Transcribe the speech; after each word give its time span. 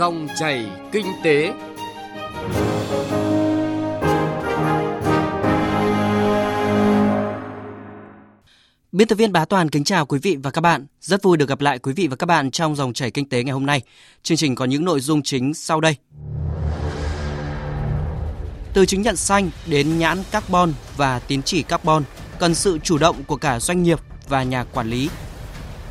Dòng 0.00 0.28
chảy 0.38 0.66
kinh 0.92 1.06
tế. 1.24 1.52
Biên 8.92 9.08
tập 9.08 9.14
viên 9.14 9.32
Bá 9.32 9.44
Toàn 9.44 9.70
kính 9.70 9.84
chào 9.84 10.06
quý 10.06 10.18
vị 10.22 10.36
và 10.42 10.50
các 10.50 10.60
bạn. 10.60 10.86
Rất 11.00 11.22
vui 11.22 11.36
được 11.36 11.48
gặp 11.48 11.60
lại 11.60 11.78
quý 11.78 11.92
vị 11.92 12.06
và 12.06 12.16
các 12.16 12.26
bạn 12.26 12.50
trong 12.50 12.76
dòng 12.76 12.92
chảy 12.92 13.10
kinh 13.10 13.28
tế 13.28 13.44
ngày 13.44 13.52
hôm 13.52 13.66
nay. 13.66 13.82
Chương 14.22 14.38
trình 14.38 14.54
có 14.54 14.64
những 14.64 14.84
nội 14.84 15.00
dung 15.00 15.22
chính 15.22 15.54
sau 15.54 15.80
đây. 15.80 15.96
Từ 18.74 18.86
chứng 18.86 19.02
nhận 19.02 19.16
xanh 19.16 19.50
đến 19.66 19.98
nhãn 19.98 20.18
carbon 20.30 20.72
và 20.96 21.18
tín 21.18 21.42
chỉ 21.42 21.62
carbon, 21.62 22.02
cần 22.38 22.54
sự 22.54 22.78
chủ 22.78 22.98
động 22.98 23.24
của 23.26 23.36
cả 23.36 23.60
doanh 23.60 23.82
nghiệp 23.82 23.98
và 24.28 24.42
nhà 24.42 24.64
quản 24.64 24.90
lý. 24.90 25.10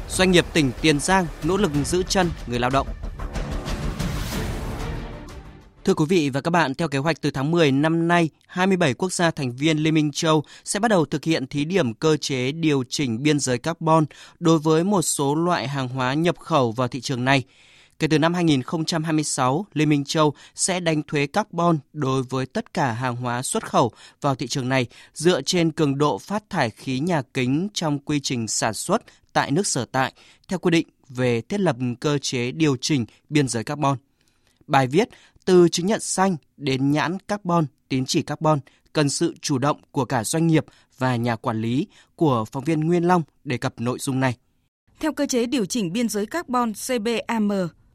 Doanh 0.09 0.31
nghiệp 0.31 0.45
tỉnh 0.53 0.71
Tiền 0.81 0.99
Giang 0.99 1.27
nỗ 1.43 1.57
lực 1.57 1.71
giữ 1.85 2.03
chân 2.03 2.29
người 2.47 2.59
lao 2.59 2.69
động. 2.69 2.87
Thưa 5.89 5.95
quý 5.95 6.05
vị 6.09 6.29
và 6.29 6.41
các 6.41 6.51
bạn, 6.51 6.75
theo 6.75 6.87
kế 6.87 6.97
hoạch 6.97 7.21
từ 7.21 7.31
tháng 7.31 7.51
10 7.51 7.71
năm 7.71 8.07
nay, 8.07 8.29
27 8.47 8.93
quốc 8.93 9.13
gia 9.13 9.31
thành 9.31 9.55
viên 9.55 9.77
Liên 9.77 9.93
minh 9.93 10.11
châu 10.11 10.43
sẽ 10.65 10.79
bắt 10.79 10.87
đầu 10.87 11.05
thực 11.05 11.23
hiện 11.23 11.47
thí 11.47 11.65
điểm 11.65 11.93
cơ 11.93 12.17
chế 12.17 12.51
điều 12.51 12.83
chỉnh 12.89 13.23
biên 13.23 13.39
giới 13.39 13.57
carbon 13.57 14.05
đối 14.39 14.59
với 14.59 14.83
một 14.83 15.01
số 15.01 15.35
loại 15.35 15.67
hàng 15.67 15.87
hóa 15.87 16.13
nhập 16.13 16.39
khẩu 16.39 16.71
vào 16.71 16.87
thị 16.87 17.01
trường 17.01 17.25
này. 17.25 17.43
Kể 17.99 18.07
từ 18.07 18.19
năm 18.19 18.33
2026, 18.33 19.65
Liên 19.73 19.89
minh 19.89 20.03
châu 20.03 20.33
sẽ 20.55 20.79
đánh 20.79 21.03
thuế 21.03 21.27
carbon 21.27 21.79
đối 21.93 22.23
với 22.23 22.45
tất 22.45 22.73
cả 22.73 22.91
hàng 22.91 23.15
hóa 23.15 23.41
xuất 23.41 23.69
khẩu 23.69 23.91
vào 24.21 24.35
thị 24.35 24.47
trường 24.47 24.69
này 24.69 24.87
dựa 25.13 25.41
trên 25.41 25.71
cường 25.71 25.97
độ 25.97 26.17
phát 26.17 26.49
thải 26.49 26.69
khí 26.69 26.99
nhà 26.99 27.21
kính 27.33 27.67
trong 27.73 27.99
quy 27.99 28.19
trình 28.19 28.47
sản 28.47 28.73
xuất 28.73 29.01
tại 29.33 29.51
nước 29.51 29.67
sở 29.67 29.85
tại, 29.91 30.13
theo 30.47 30.59
quy 30.59 30.71
định 30.71 30.87
về 31.09 31.41
thiết 31.41 31.59
lập 31.59 31.75
cơ 31.99 32.17
chế 32.17 32.51
điều 32.51 32.77
chỉnh 32.81 33.05
biên 33.29 33.47
giới 33.47 33.63
carbon. 33.63 33.97
Bài 34.67 34.87
viết 34.87 35.09
từ 35.49 35.69
chứng 35.69 35.85
nhận 35.85 35.99
xanh 35.99 36.37
đến 36.57 36.91
nhãn 36.91 37.17
carbon, 37.19 37.65
tín 37.87 38.05
chỉ 38.05 38.21
carbon 38.21 38.59
cần 38.93 39.09
sự 39.09 39.35
chủ 39.41 39.57
động 39.57 39.81
của 39.91 40.05
cả 40.05 40.23
doanh 40.23 40.47
nghiệp 40.47 40.65
và 40.97 41.15
nhà 41.15 41.35
quản 41.35 41.61
lý 41.61 41.87
của 42.15 42.45
phóng 42.51 42.63
viên 42.63 42.79
Nguyên 42.79 43.03
Long 43.03 43.23
đề 43.43 43.57
cập 43.57 43.73
nội 43.79 43.99
dung 43.99 44.19
này. 44.19 44.35
Theo 44.99 45.13
cơ 45.13 45.25
chế 45.25 45.45
điều 45.45 45.65
chỉnh 45.65 45.93
biên 45.93 46.09
giới 46.09 46.25
carbon 46.25 46.73
CBAM, 46.73 47.49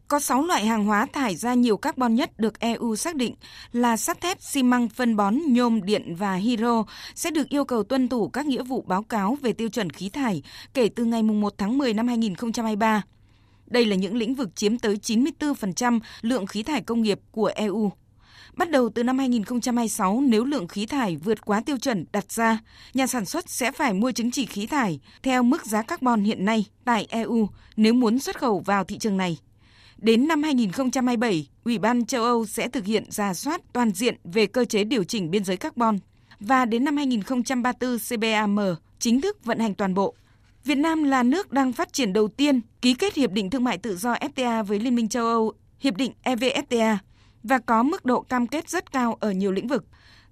có 0.09 0.21
6 0.21 0.43
loại 0.43 0.67
hàng 0.67 0.85
hóa 0.85 1.07
thải 1.13 1.37
ra 1.37 1.55
nhiều 1.55 1.77
carbon 1.77 2.15
nhất 2.15 2.31
được 2.39 2.61
EU 2.61 2.97
xác 2.97 3.17
định 3.17 3.35
là 3.73 3.97
sắt 3.97 4.21
thép, 4.21 4.43
xi 4.43 4.63
măng, 4.63 4.89
phân 4.89 5.17
bón, 5.17 5.39
nhôm, 5.49 5.83
điện 5.83 6.15
và 6.17 6.35
hydro 6.35 6.85
sẽ 7.15 7.31
được 7.31 7.49
yêu 7.49 7.65
cầu 7.65 7.83
tuân 7.83 8.09
thủ 8.09 8.29
các 8.29 8.47
nghĩa 8.47 8.63
vụ 8.63 8.83
báo 8.83 9.03
cáo 9.03 9.37
về 9.43 9.53
tiêu 9.53 9.69
chuẩn 9.69 9.91
khí 9.91 10.09
thải 10.09 10.43
kể 10.75 10.89
từ 10.89 11.05
ngày 11.05 11.23
1 11.23 11.55
tháng 11.59 11.79
10 11.79 11.95
năm 11.95 12.09
2023. 12.09 13.03
Đây 13.75 13.87
là 13.87 13.97
những 13.97 14.17
lĩnh 14.17 14.35
vực 14.35 14.57
chiếm 14.57 14.79
tới 14.79 14.97
94% 15.03 16.01
lượng 16.23 16.47
khí 16.47 16.63
thải 16.63 16.83
công 16.83 17.03
nghiệp 17.03 17.21
của 17.31 17.47
EU. 17.55 17.93
Bắt 18.57 18.71
đầu 18.71 18.89
từ 18.89 19.03
năm 19.03 19.19
2026, 19.19 20.21
nếu 20.21 20.45
lượng 20.45 20.69
khí 20.69 20.87
thải 20.87 21.17
vượt 21.17 21.45
quá 21.45 21.63
tiêu 21.67 21.79
chuẩn 21.79 22.05
đặt 22.13 22.33
ra, 22.33 22.59
nhà 22.95 23.07
sản 23.07 23.25
xuất 23.25 23.51
sẽ 23.51 23.73
phải 23.73 23.93
mua 23.93 24.13
chứng 24.13 24.31
chỉ 24.31 24.47
khí 24.47 24.67
thải 24.67 25.01
theo 25.23 25.43
mức 25.43 25.67
giá 25.67 25.83
carbon 25.83 26.25
hiện 26.25 26.45
nay 26.45 26.65
tại 26.85 27.07
EU 27.09 27.49
nếu 27.77 27.95
muốn 27.95 28.19
xuất 28.19 28.39
khẩu 28.39 28.61
vào 28.61 28.85
thị 28.85 28.99
trường 28.99 29.17
này. 29.17 29.39
Đến 29.99 30.29
năm 30.29 30.43
2027, 30.43 31.49
Ủy 31.65 31.79
ban 31.79 32.07
châu 32.07 32.25
Âu 32.25 32.47
sẽ 32.47 32.69
thực 32.69 32.85
hiện 32.85 33.05
ra 33.11 33.35
soát 33.35 33.61
toàn 33.73 33.91
diện 33.91 34.17
về 34.25 34.47
cơ 34.47 34.65
chế 34.65 34.85
điều 34.85 35.05
chỉnh 35.05 35.31
biên 35.31 35.45
giới 35.45 35.57
carbon 35.57 35.99
và 36.41 36.65
đến 36.65 36.85
năm 36.85 36.97
2034 36.97 37.99
CBAM 37.99 38.57
chính 38.99 39.21
thức 39.21 39.45
vận 39.45 39.59
hành 39.59 39.75
toàn 39.75 39.95
bộ. 39.95 40.15
Việt 40.65 40.79
Nam 40.79 41.03
là 41.03 41.23
nước 41.23 41.53
đang 41.53 41.73
phát 41.73 41.93
triển 41.93 42.13
đầu 42.13 42.29
tiên 42.29 42.61
ký 42.83 42.95
kết 42.95 43.15
Hiệp 43.15 43.31
định 43.33 43.51
Thương 43.51 43.65
mại 43.65 43.79
Tự 43.79 43.97
do 43.97 44.15
FTA 44.15 44.65
với 44.65 44.81
Liên 44.81 44.95
minh 44.95 45.09
châu 45.09 45.27
Âu, 45.27 45.53
Hiệp 45.79 45.97
định 45.97 46.13
EVFTA 46.25 46.97
và 47.43 47.59
có 47.59 47.83
mức 47.83 48.05
độ 48.05 48.23
cam 48.23 48.47
kết 48.47 48.71
rất 48.71 48.93
cao 48.93 49.17
ở 49.21 49.31
nhiều 49.31 49.53
lĩnh 49.53 49.69
vực, 49.69 49.85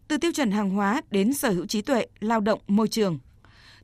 từ 0.09 0.19
tiêu 0.19 0.33
chuẩn 0.33 0.51
hàng 0.51 0.71
hóa 0.71 1.03
đến 1.11 1.33
sở 1.33 1.51
hữu 1.51 1.67
trí 1.67 1.83
tuệ, 1.83 2.07
lao 2.21 2.41
động, 2.41 2.61
môi 2.67 2.89
trường. 2.89 3.19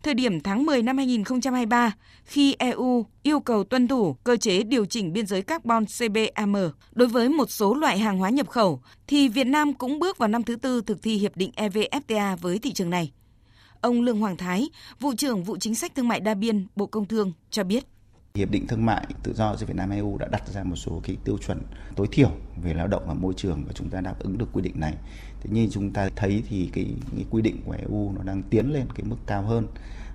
Thời 0.03 0.15
điểm 0.15 0.41
tháng 0.41 0.67
10 0.67 0.83
năm 0.83 0.97
2023, 0.97 1.93
khi 2.25 2.57
EU 2.59 3.07
yêu 3.23 3.41
cầu 3.41 3.65
tuân 3.65 3.89
thủ 3.89 4.13
cơ 4.25 4.37
chế 4.37 4.63
điều 4.63 4.85
chỉnh 4.85 5.13
biên 5.13 5.27
giới 5.27 5.43
carbon 5.43 5.85
CBAM 5.99 6.55
đối 6.93 7.09
với 7.09 7.29
một 7.29 7.51
số 7.51 7.75
loại 7.75 7.99
hàng 7.99 8.19
hóa 8.19 8.31
nhập 8.31 8.49
khẩu, 8.49 8.83
thì 9.07 9.29
Việt 9.29 9.47
Nam 9.47 9.75
cũng 9.75 9.99
bước 9.99 10.19
vào 10.19 10.29
năm 10.29 10.43
thứ 10.43 10.57
tư 10.57 10.83
thực 10.87 11.03
thi 11.03 11.17
Hiệp 11.17 11.37
định 11.37 11.51
EVFTA 11.57 12.37
với 12.37 12.59
thị 12.59 12.73
trường 12.73 12.91
này. 12.91 13.13
Ông 13.81 14.03
Lương 14.03 14.21
Hoàng 14.21 14.37
Thái, 14.37 14.69
vụ 15.01 15.15
trưởng 15.15 15.45
vụ 15.45 15.57
chính 15.57 15.75
sách 15.75 15.93
thương 15.95 16.09
mại 16.09 16.21
đa 16.21 16.35
biên, 16.35 16.67
Bộ 16.77 16.87
Công 16.87 17.07
Thương 17.07 17.33
cho 17.51 17.65
biết. 17.65 17.85
Hiệp 18.35 18.51
định 18.51 18.67
thương 18.67 18.87
mại 18.87 19.07
tự 19.23 19.35
do 19.35 19.57
giữa 19.57 19.67
Việt 19.67 19.77
Nam 19.77 19.91
EU 19.91 20.19
đã 20.19 20.29
đặt 20.31 20.49
ra 20.49 20.63
một 20.63 20.77
số 20.77 21.01
cái 21.05 21.17
tiêu 21.25 21.39
chuẩn 21.39 21.63
tối 21.97 22.07
thiểu 22.13 22.31
về 22.63 22.75
lao 22.75 22.87
động 22.87 23.03
và 23.07 23.15
môi 23.15 23.35
trường 23.37 23.65
và 23.67 23.73
chúng 23.73 23.91
ta 23.91 24.01
đáp 24.01 24.15
ứng 24.19 24.39
được 24.39 24.49
quy 24.53 24.63
định 24.63 24.81
này. 24.81 24.95
Thế 25.41 25.51
nhưng 25.53 25.71
chúng 25.71 25.93
ta 25.93 26.09
thấy 26.17 26.43
thì 26.49 26.71
cái, 26.73 26.87
cái 27.17 27.25
quy 27.31 27.43
định 27.43 27.63
của 27.67 27.73
EU 27.73 28.13
nó 28.17 28.23
đang 28.23 28.43
tiến 28.43 28.73
lên 28.73 28.87
cái 28.95 29.07
mức 29.07 29.17
cao 29.27 29.43
hơn 29.43 29.67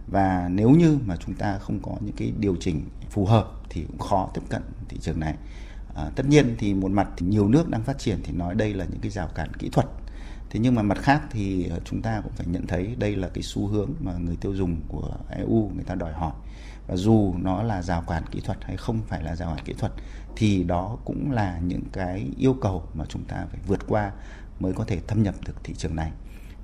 và 0.08 0.50
nếu 0.52 0.70
như 0.70 0.98
mà 1.06 1.16
chúng 1.16 1.36
ta 1.36 1.58
không 1.58 1.80
có 1.80 1.96
những 2.02 2.16
cái 2.16 2.34
điều 2.40 2.56
chỉnh 2.60 2.82
phù 3.10 3.26
hợp 3.26 3.52
thì 3.70 3.84
cũng 3.88 4.00
khó 4.00 4.30
tiếp 4.34 4.42
cận 4.50 4.62
thị 4.90 4.98
trường 5.02 5.20
này. 5.20 5.36
À, 5.96 6.12
tất 6.16 6.24
nhiên 6.28 6.56
thì 6.60 6.74
một 6.74 6.92
mặt 6.92 7.08
thì 7.18 7.26
nhiều 7.26 7.48
nước 7.48 7.70
đang 7.70 7.84
phát 7.84 8.00
triển 8.00 8.20
thì 8.24 8.34
nói 8.34 8.56
đây 8.56 8.74
là 8.74 8.86
những 8.86 9.00
cái 9.02 9.12
rào 9.12 9.28
cản 9.36 9.54
kỹ 9.54 9.70
thuật 9.70 9.88
thế 10.54 10.60
nhưng 10.60 10.76
mà 10.76 10.82
mặt 10.82 10.98
khác 11.02 11.22
thì 11.30 11.68
ờ, 11.68 11.80
chúng 11.86 12.02
ta 12.02 12.22
cũng 12.24 12.32
phải 12.32 12.48
nhận 12.50 12.68
thấy 12.68 12.96
đây 13.00 13.16
là 13.16 13.30
cái 13.34 13.44
xu 13.44 13.68
hướng 13.68 13.90
mà 14.00 14.14
người 14.14 14.36
tiêu 14.36 14.56
dùng 14.56 14.76
của 14.88 15.10
EU 15.30 15.72
người 15.76 15.84
ta 15.84 15.96
đòi 15.96 16.14
hỏi 16.14 16.34
và 16.88 16.96
dù 16.96 17.34
nó 17.42 17.64
là 17.64 17.82
rào 17.82 18.02
cản 18.02 18.24
kỹ 18.32 18.40
thuật 18.40 18.58
hay 18.64 18.78
không 18.78 19.02
phải 19.08 19.24
là 19.24 19.36
rào 19.36 19.56
cản 19.56 19.66
kỹ 19.66 19.74
thuật, 19.74 19.92
thì 20.36 20.64
đó 20.64 20.98
cũng 21.06 21.32
là 21.32 21.60
những 21.60 21.82
cái 21.94 22.30
yêu 22.38 22.54
cầu 22.62 22.84
mà 22.94 23.06
chúng 23.10 23.24
ta 23.24 23.46
phải 23.52 23.60
vượt 23.68 23.80
qua 23.88 24.12
mới 24.60 24.74
có 24.74 24.84
thể 24.84 25.00
thâm 25.08 25.24
nhập 25.24 25.36
được 25.48 25.54
thị 25.64 25.74
trường 25.78 25.96
này 25.96 26.12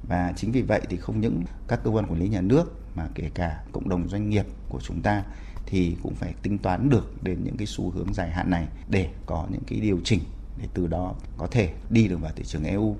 và 0.07 0.33
chính 0.35 0.51
vì 0.51 0.61
vậy 0.61 0.81
thì 0.89 0.97
không 0.97 1.21
những 1.21 1.43
các 1.67 1.79
cơ 1.83 1.89
quan 1.89 2.05
quản 2.05 2.19
lý 2.19 2.29
nhà 2.29 2.41
nước 2.41 2.73
mà 2.95 3.07
kể 3.15 3.29
cả 3.33 3.63
cộng 3.71 3.89
đồng 3.89 4.09
doanh 4.09 4.29
nghiệp 4.29 4.45
của 4.69 4.79
chúng 4.81 5.01
ta 5.01 5.23
thì 5.65 5.95
cũng 6.03 6.15
phải 6.15 6.33
tính 6.41 6.57
toán 6.57 6.89
được 6.89 7.23
đến 7.23 7.43
những 7.43 7.57
cái 7.57 7.67
xu 7.67 7.91
hướng 7.91 8.13
dài 8.13 8.29
hạn 8.29 8.49
này 8.49 8.67
để 8.89 9.09
có 9.25 9.47
những 9.51 9.63
cái 9.67 9.79
điều 9.79 9.99
chỉnh 10.03 10.19
để 10.57 10.67
từ 10.73 10.87
đó 10.87 11.15
có 11.37 11.47
thể 11.47 11.73
đi 11.89 12.07
được 12.07 12.21
vào 12.21 12.31
thị 12.35 12.43
trường 12.43 12.63
EU. 12.63 12.95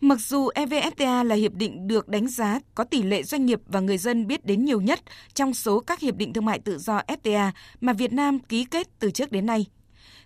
Mặc 0.00 0.20
dù 0.20 0.48
EVFTA 0.48 1.24
là 1.24 1.34
hiệp 1.34 1.54
định 1.54 1.88
được 1.88 2.08
đánh 2.08 2.28
giá 2.28 2.58
có 2.74 2.84
tỷ 2.84 3.02
lệ 3.02 3.22
doanh 3.22 3.46
nghiệp 3.46 3.60
và 3.66 3.80
người 3.80 3.98
dân 3.98 4.26
biết 4.26 4.44
đến 4.44 4.64
nhiều 4.64 4.80
nhất 4.80 5.00
trong 5.34 5.54
số 5.54 5.80
các 5.80 6.00
hiệp 6.00 6.16
định 6.16 6.32
thương 6.32 6.44
mại 6.44 6.58
tự 6.58 6.78
do 6.78 7.00
FTA 7.08 7.50
mà 7.80 7.92
Việt 7.92 8.12
Nam 8.12 8.38
ký 8.38 8.64
kết 8.64 8.88
từ 8.98 9.10
trước 9.10 9.32
đến 9.32 9.46
nay. 9.46 9.66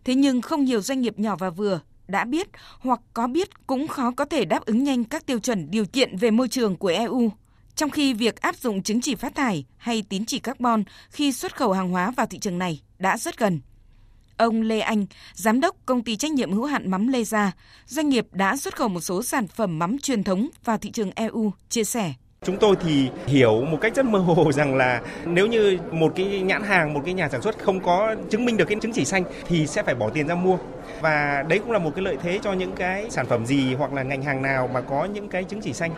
Thế 0.04 0.14
nhưng 0.14 0.42
không 0.42 0.64
nhiều 0.64 0.80
doanh 0.80 1.00
nghiệp 1.00 1.18
nhỏ 1.18 1.36
và 1.36 1.50
vừa 1.50 1.80
đã 2.08 2.24
biết 2.24 2.48
hoặc 2.78 3.00
có 3.14 3.26
biết 3.26 3.66
cũng 3.66 3.88
khó 3.88 4.10
có 4.10 4.24
thể 4.24 4.44
đáp 4.44 4.64
ứng 4.64 4.84
nhanh 4.84 5.04
các 5.04 5.26
tiêu 5.26 5.38
chuẩn 5.38 5.70
điều 5.70 5.84
kiện 5.84 6.16
về 6.16 6.30
môi 6.30 6.48
trường 6.48 6.76
của 6.76 6.88
EU. 6.88 7.30
Trong 7.74 7.90
khi 7.90 8.14
việc 8.14 8.40
áp 8.40 8.56
dụng 8.56 8.82
chứng 8.82 9.00
chỉ 9.00 9.14
phát 9.14 9.34
thải 9.34 9.64
hay 9.76 10.02
tín 10.08 10.26
chỉ 10.26 10.38
carbon 10.38 10.84
khi 11.10 11.32
xuất 11.32 11.56
khẩu 11.56 11.72
hàng 11.72 11.90
hóa 11.90 12.10
vào 12.10 12.26
thị 12.26 12.38
trường 12.38 12.58
này 12.58 12.80
đã 12.98 13.18
rất 13.18 13.38
gần. 13.38 13.60
Ông 14.42 14.62
Lê 14.62 14.80
Anh, 14.80 15.06
giám 15.34 15.60
đốc 15.60 15.76
công 15.86 16.02
ty 16.02 16.16
trách 16.16 16.30
nhiệm 16.30 16.52
hữu 16.52 16.64
hạn 16.64 16.90
mắm 16.90 17.08
Lê 17.08 17.24
Gia, 17.24 17.52
doanh 17.86 18.08
nghiệp 18.08 18.26
đã 18.32 18.56
xuất 18.56 18.76
khẩu 18.76 18.88
một 18.88 19.00
số 19.00 19.22
sản 19.22 19.46
phẩm 19.48 19.78
mắm 19.78 19.98
truyền 19.98 20.24
thống 20.24 20.48
vào 20.64 20.78
thị 20.78 20.90
trường 20.90 21.10
EU, 21.14 21.52
chia 21.68 21.84
sẻ. 21.84 22.12
Chúng 22.44 22.56
tôi 22.56 22.76
thì 22.84 23.08
hiểu 23.26 23.60
một 23.60 23.78
cách 23.80 23.94
rất 23.94 24.04
mơ 24.04 24.18
hồ 24.18 24.52
rằng 24.54 24.74
là 24.74 25.02
nếu 25.26 25.46
như 25.46 25.78
một 25.90 26.12
cái 26.16 26.40
nhãn 26.40 26.62
hàng, 26.62 26.94
một 26.94 27.02
cái 27.04 27.14
nhà 27.14 27.28
sản 27.28 27.42
xuất 27.42 27.58
không 27.58 27.80
có 27.80 28.14
chứng 28.30 28.44
minh 28.44 28.56
được 28.56 28.64
cái 28.68 28.78
chứng 28.80 28.92
chỉ 28.92 29.04
xanh 29.04 29.24
thì 29.48 29.66
sẽ 29.66 29.82
phải 29.82 29.94
bỏ 29.94 30.10
tiền 30.10 30.26
ra 30.26 30.34
mua. 30.34 30.58
Và 31.00 31.44
đấy 31.48 31.58
cũng 31.58 31.70
là 31.70 31.78
một 31.78 31.90
cái 31.94 32.04
lợi 32.04 32.16
thế 32.22 32.38
cho 32.42 32.52
những 32.52 32.72
cái 32.72 33.10
sản 33.10 33.26
phẩm 33.26 33.46
gì 33.46 33.74
hoặc 33.74 33.92
là 33.92 34.02
ngành 34.02 34.22
hàng 34.22 34.42
nào 34.42 34.70
mà 34.74 34.80
có 34.80 35.04
những 35.04 35.28
cái 35.28 35.44
chứng 35.44 35.60
chỉ 35.60 35.72
xanh. 35.72 35.90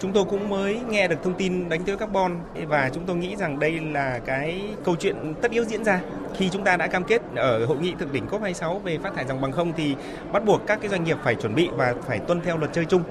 Chúng 0.00 0.12
tôi 0.12 0.24
cũng 0.24 0.48
mới 0.48 0.80
nghe 0.90 1.08
được 1.08 1.22
thông 1.22 1.34
tin 1.34 1.68
đánh 1.68 1.84
thuế 1.84 1.96
carbon 1.96 2.40
và 2.68 2.90
chúng 2.94 3.06
tôi 3.06 3.16
nghĩ 3.16 3.36
rằng 3.36 3.58
đây 3.58 3.80
là 3.80 4.18
cái 4.18 4.62
câu 4.84 4.96
chuyện 4.96 5.34
tất 5.42 5.50
yếu 5.50 5.64
diễn 5.64 5.84
ra. 5.84 6.00
Khi 6.36 6.48
chúng 6.52 6.64
ta 6.64 6.76
đã 6.76 6.86
cam 6.86 7.04
kết 7.04 7.22
ở 7.36 7.66
hội 7.66 7.78
nghị 7.78 7.94
thượng 7.98 8.12
đỉnh 8.12 8.26
COP26 8.26 8.78
về 8.78 8.98
phát 8.98 9.14
thải 9.14 9.26
dòng 9.28 9.40
bằng 9.40 9.52
không 9.52 9.72
thì 9.76 9.94
bắt 10.32 10.44
buộc 10.44 10.66
các 10.66 10.80
cái 10.80 10.88
doanh 10.88 11.04
nghiệp 11.04 11.16
phải 11.24 11.34
chuẩn 11.34 11.54
bị 11.54 11.68
và 11.76 11.94
phải 12.06 12.18
tuân 12.18 12.40
theo 12.44 12.58
luật 12.58 12.72
chơi 12.72 12.84
chung 12.84 13.02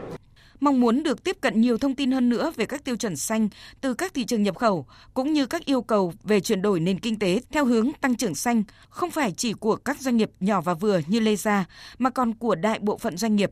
mong 0.60 0.81
muốn 0.81 1.04
được 1.04 1.24
tiếp 1.24 1.38
cận 1.42 1.62
nhiều 1.62 1.78
thông 1.78 1.96
tin 1.96 2.12
hơn 2.12 2.30
nữa 2.30 2.52
về 2.56 2.66
các 2.66 2.84
tiêu 2.84 2.96
chuẩn 2.96 3.16
xanh 3.16 3.50
từ 3.81 3.94
các 3.94 4.13
thị 4.13 4.25
trường 4.25 4.44
nhập 4.44 4.57
khẩu, 4.57 4.86
cũng 5.13 5.34
như 5.34 5.46
các 5.46 5.66
yêu 5.66 5.81
cầu 5.81 6.13
về 6.24 6.40
chuyển 6.40 6.62
đổi 6.62 6.80
nền 6.80 7.00
kinh 7.00 7.19
tế 7.19 7.40
theo 7.52 7.66
hướng 7.66 7.92
tăng 8.02 8.16
trưởng 8.16 8.36
xanh, 8.36 8.63
không 8.90 9.12
phải 9.12 9.31
chỉ 9.31 9.54
của 9.54 9.75
các 9.75 10.00
doanh 10.00 10.18
nghiệp 10.18 10.31
nhỏ 10.40 10.62
và 10.62 10.74
vừa 10.74 11.00
như 11.07 11.19
Lê 11.19 11.36
Gia, 11.36 11.66
mà 11.98 12.10
còn 12.10 12.34
của 12.34 12.56
đại 12.56 12.80
bộ 12.80 12.98
phận 12.98 13.18
doanh 13.18 13.36
nghiệp. 13.36 13.52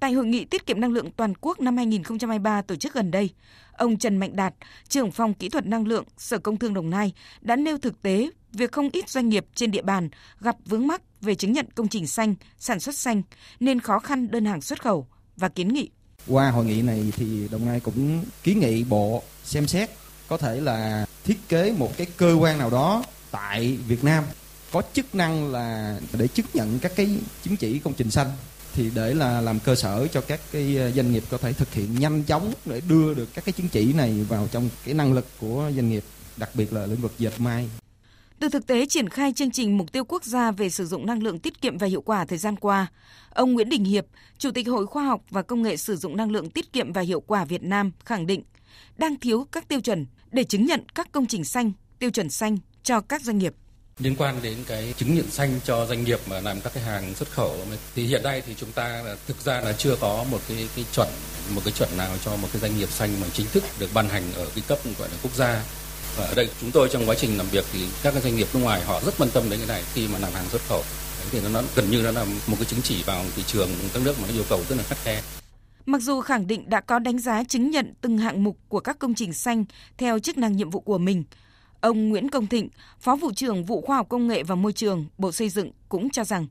Tại 0.00 0.12
hội 0.12 0.26
nghị 0.26 0.44
tiết 0.44 0.66
kiệm 0.66 0.80
năng 0.80 0.92
lượng 0.92 1.10
toàn 1.16 1.32
quốc 1.40 1.60
năm 1.60 1.76
2023 1.76 2.62
tổ 2.62 2.76
chức 2.76 2.94
gần 2.94 3.10
đây, 3.10 3.30
ông 3.72 3.96
Trần 3.98 4.16
Mạnh 4.16 4.36
Đạt, 4.36 4.54
trưởng 4.88 5.12
phòng 5.12 5.34
kỹ 5.34 5.48
thuật 5.48 5.66
năng 5.66 5.86
lượng 5.86 6.04
Sở 6.18 6.38
Công 6.38 6.56
Thương 6.56 6.74
Đồng 6.74 6.90
Nai 6.90 7.12
đã 7.40 7.56
nêu 7.56 7.78
thực 7.78 8.02
tế 8.02 8.30
việc 8.52 8.72
không 8.72 8.88
ít 8.92 9.08
doanh 9.08 9.28
nghiệp 9.28 9.46
trên 9.54 9.70
địa 9.70 9.82
bàn 9.82 10.08
gặp 10.40 10.56
vướng 10.66 10.86
mắc 10.86 11.02
về 11.20 11.34
chứng 11.34 11.52
nhận 11.52 11.66
công 11.74 11.88
trình 11.88 12.06
xanh, 12.06 12.34
sản 12.58 12.80
xuất 12.80 12.94
xanh 12.94 13.22
nên 13.60 13.80
khó 13.80 13.98
khăn 13.98 14.30
đơn 14.30 14.44
hàng 14.44 14.60
xuất 14.60 14.82
khẩu 14.82 15.06
và 15.36 15.48
kiến 15.48 15.68
nghị. 15.68 15.90
Qua 16.26 16.50
hội 16.50 16.64
nghị 16.64 16.82
này 16.82 17.12
thì 17.16 17.48
Đồng 17.50 17.66
Nai 17.66 17.80
cũng 17.80 18.24
kiến 18.42 18.60
nghị 18.60 18.84
bộ 18.84 19.22
xem 19.44 19.66
xét 19.66 19.90
có 20.28 20.36
thể 20.36 20.60
là 20.60 21.06
thiết 21.24 21.36
kế 21.48 21.74
một 21.78 21.96
cái 21.96 22.06
cơ 22.16 22.36
quan 22.40 22.58
nào 22.58 22.70
đó 22.70 23.04
tại 23.30 23.78
Việt 23.88 24.04
Nam 24.04 24.24
có 24.72 24.82
chức 24.92 25.14
năng 25.14 25.52
là 25.52 25.98
để 26.18 26.28
chứng 26.28 26.46
nhận 26.54 26.78
các 26.78 26.92
cái 26.96 27.18
chứng 27.42 27.56
chỉ 27.56 27.78
công 27.78 27.94
trình 27.94 28.10
xanh 28.10 28.30
thì 28.76 28.90
để 28.94 29.14
là 29.14 29.40
làm 29.40 29.60
cơ 29.60 29.74
sở 29.74 30.06
cho 30.12 30.20
các 30.20 30.40
cái 30.52 30.76
ờ, 30.76 30.90
doanh 30.90 31.12
nghiệp 31.12 31.22
có 31.30 31.38
thể 31.38 31.52
thực 31.52 31.74
hiện 31.74 32.00
nhanh 32.00 32.22
chóng 32.22 32.52
để 32.64 32.80
đưa 32.88 33.14
được 33.14 33.28
các 33.34 33.44
cái 33.44 33.52
chứng 33.52 33.68
chỉ 33.68 33.92
này 33.92 34.26
vào 34.28 34.48
trong 34.52 34.68
cái 34.84 34.94
năng 34.94 35.12
lực 35.12 35.26
của 35.40 35.70
doanh 35.74 35.88
nghiệp, 35.88 36.04
đặc 36.36 36.50
biệt 36.54 36.72
là 36.72 36.86
lĩnh 36.86 37.00
vực 37.00 37.12
dệt 37.18 37.32
may. 37.38 37.70
Từ 38.38 38.48
thực 38.48 38.66
tế 38.66 38.86
triển 38.86 39.08
khai 39.08 39.32
chương 39.32 39.50
trình 39.50 39.78
mục 39.78 39.92
tiêu 39.92 40.04
quốc 40.04 40.24
gia 40.24 40.50
về 40.50 40.70
sử 40.70 40.86
dụng 40.86 41.06
năng 41.06 41.22
lượng 41.22 41.38
tiết 41.38 41.60
kiệm 41.60 41.78
và 41.78 41.86
hiệu 41.86 42.00
quả 42.00 42.24
thời 42.24 42.38
gian 42.38 42.56
qua, 42.56 42.86
ông 43.30 43.52
Nguyễn 43.52 43.68
Đình 43.68 43.84
Hiệp, 43.84 44.06
Chủ 44.38 44.50
tịch 44.50 44.68
Hội 44.68 44.86
Khoa 44.86 45.04
học 45.04 45.22
và 45.30 45.42
Công 45.42 45.62
nghệ 45.62 45.76
sử 45.76 45.96
dụng 45.96 46.16
năng 46.16 46.30
lượng 46.30 46.50
tiết 46.50 46.72
kiệm 46.72 46.92
và 46.92 47.00
hiệu 47.00 47.20
quả 47.20 47.44
Việt 47.44 47.62
Nam 47.62 47.92
khẳng 48.04 48.26
định 48.26 48.42
đang 48.96 49.16
thiếu 49.16 49.46
các 49.52 49.68
tiêu 49.68 49.80
chuẩn 49.80 50.06
để 50.30 50.44
chứng 50.44 50.66
nhận 50.66 50.80
các 50.94 51.12
công 51.12 51.26
trình 51.26 51.44
xanh, 51.44 51.72
tiêu 51.98 52.10
chuẩn 52.10 52.30
xanh 52.30 52.58
cho 52.82 53.00
các 53.00 53.22
doanh 53.22 53.38
nghiệp 53.38 53.54
liên 54.00 54.16
quan 54.18 54.34
đến 54.42 54.58
cái 54.66 54.94
chứng 54.96 55.14
nhận 55.14 55.30
xanh 55.30 55.60
cho 55.64 55.86
doanh 55.86 56.04
nghiệp 56.04 56.20
mà 56.30 56.40
làm 56.40 56.60
các 56.60 56.74
cái 56.74 56.82
hàng 56.82 57.14
xuất 57.14 57.30
khẩu. 57.30 57.56
Thì 57.94 58.06
hiện 58.06 58.22
nay 58.22 58.42
thì 58.46 58.54
chúng 58.54 58.72
ta 58.72 59.02
là 59.04 59.16
thực 59.26 59.40
ra 59.40 59.60
là 59.60 59.72
chưa 59.72 59.96
có 60.00 60.24
một 60.30 60.38
cái 60.48 60.68
cái 60.76 60.84
chuẩn 60.92 61.08
một 61.54 61.60
cái 61.64 61.72
chuẩn 61.72 61.96
nào 61.96 62.16
cho 62.24 62.36
một 62.36 62.48
cái 62.52 62.60
doanh 62.60 62.78
nghiệp 62.78 62.88
xanh 62.88 63.20
mà 63.20 63.26
chính 63.32 63.46
thức 63.46 63.64
được 63.78 63.90
ban 63.94 64.08
hành 64.08 64.22
ở 64.34 64.46
cái 64.54 64.64
cấp 64.68 64.78
gọi 64.98 65.08
là 65.08 65.16
quốc 65.22 65.34
gia. 65.34 65.64
Và 66.16 66.24
ở 66.24 66.34
đây 66.34 66.48
chúng 66.60 66.70
tôi 66.70 66.88
trong 66.92 67.08
quá 67.08 67.14
trình 67.18 67.38
làm 67.38 67.48
việc 67.48 67.64
thì 67.72 67.86
các 68.02 68.10
cái 68.10 68.22
doanh 68.22 68.36
nghiệp 68.36 68.46
nước 68.54 68.60
ngoài 68.60 68.84
họ 68.84 69.00
rất 69.06 69.14
quan 69.18 69.30
tâm 69.30 69.50
đến 69.50 69.58
cái 69.58 69.68
này 69.68 69.82
khi 69.94 70.08
mà 70.08 70.18
làm 70.18 70.32
hàng 70.32 70.48
xuất 70.48 70.62
khẩu. 70.68 70.82
Thì 71.30 71.40
nó, 71.40 71.48
nó 71.48 71.62
gần 71.76 71.90
như 71.90 72.02
nó 72.02 72.10
là 72.10 72.24
một 72.24 72.56
cái 72.58 72.64
chứng 72.64 72.82
chỉ 72.82 73.02
vào 73.02 73.24
thị 73.36 73.42
trường 73.46 73.68
các 73.94 74.02
nước 74.04 74.14
mà 74.20 74.28
nó 74.28 74.34
yêu 74.34 74.44
cầu 74.48 74.60
rất 74.68 74.76
là 74.76 74.82
khắt 74.82 74.98
khe. 75.04 75.22
Mặc 75.86 76.02
dù 76.02 76.20
khẳng 76.20 76.46
định 76.46 76.70
đã 76.70 76.80
có 76.80 76.98
đánh 76.98 77.18
giá 77.18 77.44
chứng 77.44 77.70
nhận 77.70 77.94
từng 78.00 78.18
hạng 78.18 78.44
mục 78.44 78.56
của 78.68 78.80
các 78.80 78.98
công 78.98 79.14
trình 79.14 79.32
xanh 79.32 79.64
theo 79.98 80.18
chức 80.18 80.38
năng 80.38 80.56
nhiệm 80.56 80.70
vụ 80.70 80.80
của 80.80 80.98
mình, 80.98 81.24
Ông 81.86 82.08
Nguyễn 82.08 82.30
Công 82.30 82.46
Thịnh, 82.46 82.68
Phó 83.00 83.16
vụ 83.16 83.32
trưởng 83.32 83.64
vụ 83.64 83.80
Khoa 83.80 83.96
học 83.96 84.06
Công 84.08 84.28
nghệ 84.28 84.42
và 84.42 84.54
Môi 84.54 84.72
trường, 84.72 85.06
Bộ 85.18 85.32
Xây 85.32 85.48
dựng 85.48 85.70
cũng 85.88 86.10
cho 86.10 86.24
rằng 86.24 86.46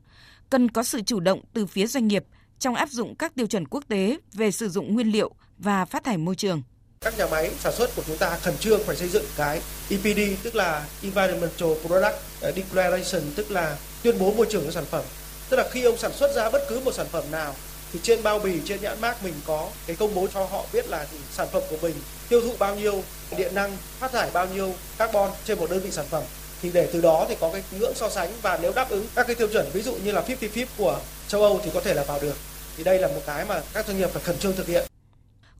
cần 0.50 0.70
có 0.70 0.82
sự 0.82 1.00
chủ 1.00 1.20
động 1.20 1.40
từ 1.52 1.66
phía 1.66 1.86
doanh 1.86 2.08
nghiệp 2.08 2.24
trong 2.58 2.74
áp 2.74 2.90
dụng 2.90 3.14
các 3.14 3.34
tiêu 3.34 3.46
chuẩn 3.46 3.68
quốc 3.68 3.84
tế 3.88 4.16
về 4.32 4.50
sử 4.50 4.68
dụng 4.68 4.94
nguyên 4.94 5.12
liệu 5.12 5.30
và 5.58 5.84
phát 5.84 6.04
thải 6.04 6.16
môi 6.16 6.34
trường. 6.34 6.62
Các 7.00 7.18
nhà 7.18 7.26
máy 7.30 7.50
sản 7.58 7.72
xuất 7.76 7.90
của 7.96 8.02
chúng 8.06 8.16
ta 8.16 8.38
khẩn 8.38 8.56
trương 8.56 8.80
phải 8.84 8.96
xây 8.96 9.08
dựng 9.08 9.24
cái 9.36 9.60
EPD 9.90 10.20
tức 10.42 10.54
là 10.54 10.86
Environmental 11.02 11.68
Product 11.86 12.16
Declaration 12.56 13.22
tức 13.34 13.50
là 13.50 13.78
tuyên 14.02 14.18
bố 14.18 14.34
môi 14.34 14.46
trường 14.50 14.64
của 14.64 14.70
sản 14.70 14.84
phẩm. 14.90 15.04
Tức 15.48 15.56
là 15.56 15.68
khi 15.72 15.82
ông 15.82 15.96
sản 15.96 16.12
xuất 16.12 16.34
ra 16.34 16.50
bất 16.50 16.62
cứ 16.68 16.80
một 16.84 16.94
sản 16.94 17.06
phẩm 17.12 17.24
nào 17.30 17.54
thì 17.92 18.00
trên 18.02 18.22
bao 18.22 18.38
bì 18.38 18.60
trên 18.64 18.80
nhãn 18.82 19.00
mác 19.00 19.24
mình 19.24 19.34
có 19.46 19.68
cái 19.86 19.96
công 19.96 20.14
bố 20.14 20.26
cho 20.34 20.44
họ 20.44 20.64
biết 20.72 20.88
là 20.88 21.06
sản 21.32 21.48
phẩm 21.52 21.62
của 21.70 21.76
mình 21.82 21.94
tiêu 22.28 22.40
thụ 22.40 22.52
bao 22.58 22.76
nhiêu 22.76 23.02
điện 23.36 23.54
năng 23.54 23.76
phát 23.98 24.12
thải 24.12 24.30
bao 24.32 24.46
nhiêu 24.46 24.74
carbon 24.98 25.30
trên 25.44 25.58
một 25.58 25.70
đơn 25.70 25.80
vị 25.80 25.90
sản 25.90 26.06
phẩm. 26.10 26.22
Thì 26.62 26.70
để 26.72 26.90
từ 26.92 27.00
đó 27.00 27.26
thì 27.28 27.36
có 27.40 27.50
cái 27.52 27.62
ngưỡng 27.78 27.94
so 27.94 28.10
sánh 28.10 28.32
và 28.42 28.58
nếu 28.62 28.72
đáp 28.72 28.90
ứng 28.90 29.06
các 29.14 29.26
cái 29.26 29.36
tiêu 29.36 29.48
chuẩn 29.52 29.70
ví 29.72 29.82
dụ 29.82 29.94
như 30.04 30.12
là 30.12 30.24
50-50 30.28 30.66
của 30.76 31.00
châu 31.28 31.42
Âu 31.42 31.60
thì 31.64 31.70
có 31.74 31.80
thể 31.80 31.94
là 31.94 32.04
vào 32.04 32.20
được. 32.22 32.36
Thì 32.76 32.84
đây 32.84 32.98
là 32.98 33.08
một 33.08 33.20
cái 33.26 33.44
mà 33.44 33.62
các 33.72 33.86
doanh 33.86 33.98
nghiệp 33.98 34.10
phải 34.12 34.22
khẩn 34.22 34.38
trương 34.38 34.56
thực 34.56 34.66
hiện. 34.66 34.86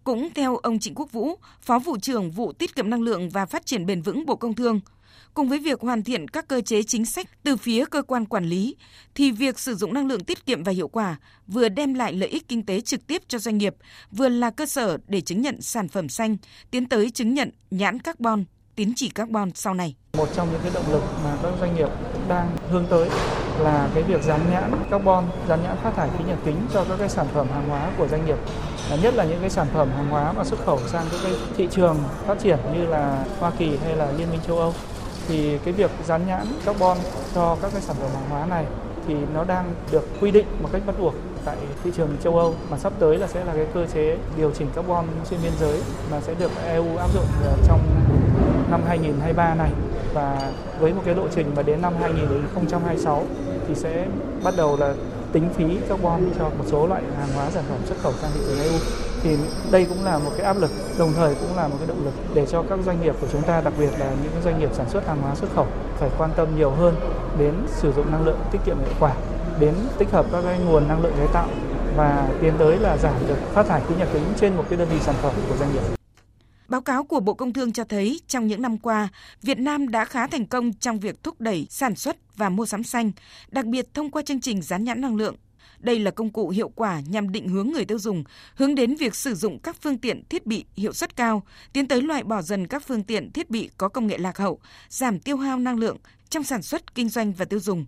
Cũng 0.05 0.29
theo 0.35 0.57
ông 0.57 0.79
Trịnh 0.79 0.95
Quốc 0.95 1.13
Vũ, 1.13 1.35
Phó 1.63 1.79
vụ 1.79 1.97
trưởng 2.03 2.31
vụ 2.31 2.53
tiết 2.53 2.75
kiệm 2.75 2.91
năng 2.91 3.03
lượng 3.03 3.31
và 3.31 3.47
phát 3.47 3.67
triển 3.67 3.87
bền 3.87 4.03
vững 4.03 4.27
Bộ 4.27 4.37
Công 4.37 4.55
Thương, 4.55 4.81
cùng 5.35 5.49
với 5.49 5.59
việc 5.59 5.81
hoàn 5.81 6.03
thiện 6.03 6.29
các 6.29 6.49
cơ 6.49 6.61
chế 6.61 6.83
chính 6.83 7.05
sách 7.05 7.27
từ 7.43 7.57
phía 7.57 7.85
cơ 7.85 8.03
quan 8.03 8.25
quản 8.25 8.45
lý 8.45 8.77
thì 9.15 9.31
việc 9.31 9.59
sử 9.59 9.75
dụng 9.75 9.95
năng 9.95 10.07
lượng 10.07 10.25
tiết 10.25 10.47
kiệm 10.47 10.65
và 10.65 10.73
hiệu 10.73 10.89
quả 10.89 11.17
vừa 11.47 11.69
đem 11.69 11.95
lại 11.95 12.13
lợi 12.13 12.29
ích 12.29 12.49
kinh 12.49 12.67
tế 12.67 12.81
trực 12.81 13.07
tiếp 13.07 13.23
cho 13.29 13.39
doanh 13.39 13.59
nghiệp, 13.59 13.75
vừa 14.11 14.29
là 14.29 14.51
cơ 14.51 14.67
sở 14.67 14.99
để 15.09 15.21
chứng 15.21 15.43
nhận 15.43 15.63
sản 15.63 15.89
phẩm 15.89 16.09
xanh, 16.09 16.37
tiến 16.71 16.89
tới 16.89 17.11
chứng 17.11 17.35
nhận 17.35 17.51
nhãn 17.71 18.01
carbon, 18.01 18.45
tín 18.75 18.93
chỉ 18.97 19.09
carbon 19.09 19.51
sau 19.55 19.75
này. 19.75 19.95
Một 20.13 20.29
trong 20.35 20.53
những 20.53 20.61
cái 20.63 20.71
động 20.75 20.93
lực 20.93 21.03
mà 21.25 21.37
các 21.43 21.53
doanh 21.61 21.77
nghiệp 21.77 21.89
cũng 22.13 22.29
đang 22.29 22.57
hướng 22.71 22.87
tới 22.91 23.11
là 23.59 23.91
cái 23.95 24.03
việc 24.03 24.23
dán 24.23 24.41
nhãn 24.51 24.73
carbon, 24.91 25.25
dán 25.49 25.63
nhãn 25.63 25.77
phát 25.83 25.93
thải 25.97 26.11
khí 26.19 26.25
nhà 26.25 26.37
kính 26.45 26.57
cho 26.73 26.85
các 26.85 26.97
cái 26.99 27.09
sản 27.09 27.27
phẩm 27.35 27.47
hàng 27.51 27.69
hóa 27.69 27.93
của 27.99 28.09
doanh 28.09 28.27
nghiệp. 28.27 28.37
Nhất 29.03 29.15
là 29.15 29.25
những 29.25 29.41
cái 29.41 29.51
sản 29.51 29.67
phẩm 29.75 29.89
hàng 29.97 30.09
hóa 30.09 30.33
mà 30.33 30.45
xuất 30.45 30.65
khẩu 30.67 30.81
sang 30.89 31.07
các 31.13 31.21
cái 31.23 31.33
thị 31.57 31.69
trường 31.71 31.99
phát 32.27 32.39
triển 32.43 32.59
như 32.75 32.87
là 32.87 33.25
Hoa 33.39 33.51
Kỳ 33.59 33.77
hay 33.77 33.97
là 33.97 34.13
Liên 34.13 34.31
minh 34.31 34.41
châu 34.47 34.59
Âu 34.59 34.75
thì 35.29 35.59
cái 35.65 35.73
việc 35.73 35.91
dán 36.07 36.27
nhãn 36.27 36.47
carbon 36.65 36.97
cho 37.35 37.57
các 37.63 37.73
cái 37.73 37.83
sản 37.83 37.97
phẩm 38.01 38.11
hàng 38.15 38.31
hóa 38.31 38.47
này 38.47 38.65
thì 39.09 39.15
nó 39.35 39.45
đang 39.45 39.75
được 39.93 40.05
quy 40.21 40.31
định 40.31 40.47
một 40.63 40.69
cách 40.73 40.83
bắt 40.87 40.95
buộc 41.01 41.15
tại 41.45 41.57
thị 41.85 41.91
trường 41.97 42.17
châu 42.25 42.39
Âu 42.39 42.55
mà 42.71 42.79
sắp 42.79 42.93
tới 42.99 43.19
là 43.19 43.27
sẽ 43.27 43.45
là 43.45 43.53
cái 43.55 43.67
cơ 43.75 43.87
chế 43.87 44.17
điều 44.37 44.51
chỉnh 44.51 44.69
carbon 44.75 45.05
xuyên 45.25 45.41
biên 45.43 45.53
giới 45.61 45.83
mà 46.11 46.21
sẽ 46.21 46.35
được 46.39 46.51
EU 46.67 46.97
áp 46.97 47.09
dụng 47.15 47.27
trong 47.69 47.81
năm 48.71 48.81
2023 48.87 49.55
này. 49.55 49.71
Và 50.15 50.53
với 50.81 50.93
một 50.93 51.03
cái 51.05 51.15
lộ 51.15 51.29
trình 51.35 51.47
mà 51.57 51.63
đến 51.63 51.83
năm 51.83 51.95
2026 52.01 53.25
thì 53.69 53.75
sẽ 53.75 54.07
bắt 54.45 54.55
đầu 54.57 54.77
là 54.77 54.95
tính 55.37 55.49
phí 55.57 55.79
carbon 55.89 56.21
cho 56.39 56.45
một 56.45 56.65
số 56.67 56.87
loại 56.87 57.03
hàng 57.19 57.29
hóa 57.35 57.51
sản 57.51 57.65
phẩm 57.69 57.79
xuất 57.85 57.97
khẩu 58.03 58.13
sang 58.13 58.31
thị 58.35 58.41
trường 58.47 58.59
EU 58.59 58.79
thì 59.23 59.37
đây 59.71 59.87
cũng 59.89 60.05
là 60.05 60.19
một 60.19 60.31
cái 60.37 60.47
áp 60.47 60.57
lực, 60.57 60.71
đồng 60.99 61.13
thời 61.17 61.35
cũng 61.35 61.57
là 61.57 61.69
một 61.69 61.77
cái 61.79 61.87
động 61.87 62.05
lực 62.05 62.13
để 62.35 62.47
cho 62.47 62.63
các 62.63 62.79
doanh 62.87 63.03
nghiệp 63.03 63.15
của 63.21 63.27
chúng 63.33 63.43
ta, 63.43 63.61
đặc 63.61 63.73
biệt 63.79 63.91
là 63.99 64.11
những 64.23 64.33
doanh 64.45 64.59
nghiệp 64.59 64.71
sản 64.73 64.91
xuất 64.91 65.07
hàng 65.07 65.23
hóa 65.23 65.35
xuất 65.35 65.49
khẩu, 65.55 65.67
phải 65.99 66.11
quan 66.19 66.31
tâm 66.37 66.49
nhiều 66.57 66.71
hơn 66.71 66.95
đến 67.39 67.55
sử 67.69 67.93
dụng 67.93 68.13
năng 68.13 68.25
lượng 68.25 68.39
tiết 68.53 68.59
kiệm 68.67 68.77
hiệu 68.79 68.95
quả, 69.01 69.13
đến 69.61 69.75
tích 69.99 70.11
hợp 70.13 70.27
các 70.33 70.43
cái 70.43 70.59
nguồn 70.59 70.89
năng 70.89 71.03
lượng 71.03 71.13
tái 71.19 71.29
tạo 71.33 71.49
và 71.97 72.29
tiến 72.41 72.53
tới 72.59 72.79
là 72.79 72.97
giảm 72.97 73.15
được 73.29 73.39
phát 73.53 73.67
thải 73.67 73.81
khí 73.89 73.95
nhà 73.99 74.07
kính 74.13 74.23
trên 74.41 74.57
một 74.57 74.65
cái 74.69 74.79
đơn 74.79 74.89
vị 74.89 74.97
sản 75.01 75.15
phẩm 75.23 75.33
của 75.49 75.57
doanh 75.57 75.73
nghiệp. 75.73 75.96
Báo 76.69 76.81
cáo 76.81 77.05
của 77.05 77.21
Bộ 77.21 77.35
Công 77.35 77.53
Thương 77.53 77.73
cho 77.73 77.85
thấy 77.85 78.21
trong 78.29 78.47
những 78.47 78.63
năm 78.63 78.79
qua, 78.79 79.09
Việt 79.43 79.59
Nam 79.59 79.89
đã 79.89 80.05
khá 80.05 80.27
thành 80.27 80.47
công 80.47 80.73
trong 80.73 81.01
việc 81.01 81.23
thúc 81.23 81.41
đẩy 81.41 81.67
sản 81.71 81.95
xuất 81.95 82.17
và 82.37 82.49
mua 82.49 82.67
sắm 82.67 82.83
xanh, 82.83 83.13
đặc 83.49 83.67
biệt 83.67 83.95
thông 83.95 84.11
qua 84.11 84.23
chương 84.23 84.41
trình 84.41 84.63
dán 84.63 84.85
nhãn 84.85 85.01
năng 85.01 85.17
lượng. 85.17 85.37
Đây 85.79 85.99
là 85.99 86.11
công 86.11 86.31
cụ 86.31 86.49
hiệu 86.49 86.69
quả 86.69 87.01
nhằm 87.09 87.33
định 87.33 87.49
hướng 87.49 87.71
người 87.71 87.85
tiêu 87.85 87.99
dùng, 87.99 88.25
hướng 88.55 88.75
đến 88.75 88.95
việc 88.95 89.15
sử 89.15 89.35
dụng 89.35 89.59
các 89.59 89.77
phương 89.83 89.99
tiện 89.99 90.23
thiết 90.29 90.47
bị 90.47 90.65
hiệu 90.77 90.93
suất 90.93 91.17
cao, 91.17 91.43
tiến 91.73 91.89
tới 91.89 92.03
loại 92.03 92.25
bỏ 92.25 92.43
dần 92.43 92.67
các 92.67 92.87
phương 92.87 93.03
tiện 93.03 93.33
thiết 93.33 93.51
bị 93.51 93.71
có 93.79 93.89
công 93.89 94.07
nghệ 94.07 94.19
lạc 94.19 94.39
hậu, 94.39 94.61
giảm 94.89 95.21
tiêu 95.21 95.37
hao 95.37 95.59
năng 95.59 95.79
lượng 95.79 95.97
trong 96.29 96.43
sản 96.43 96.63
xuất, 96.63 96.95
kinh 96.95 97.09
doanh 97.09 97.33
và 97.33 97.45
tiêu 97.45 97.61
dùng. 97.61 97.87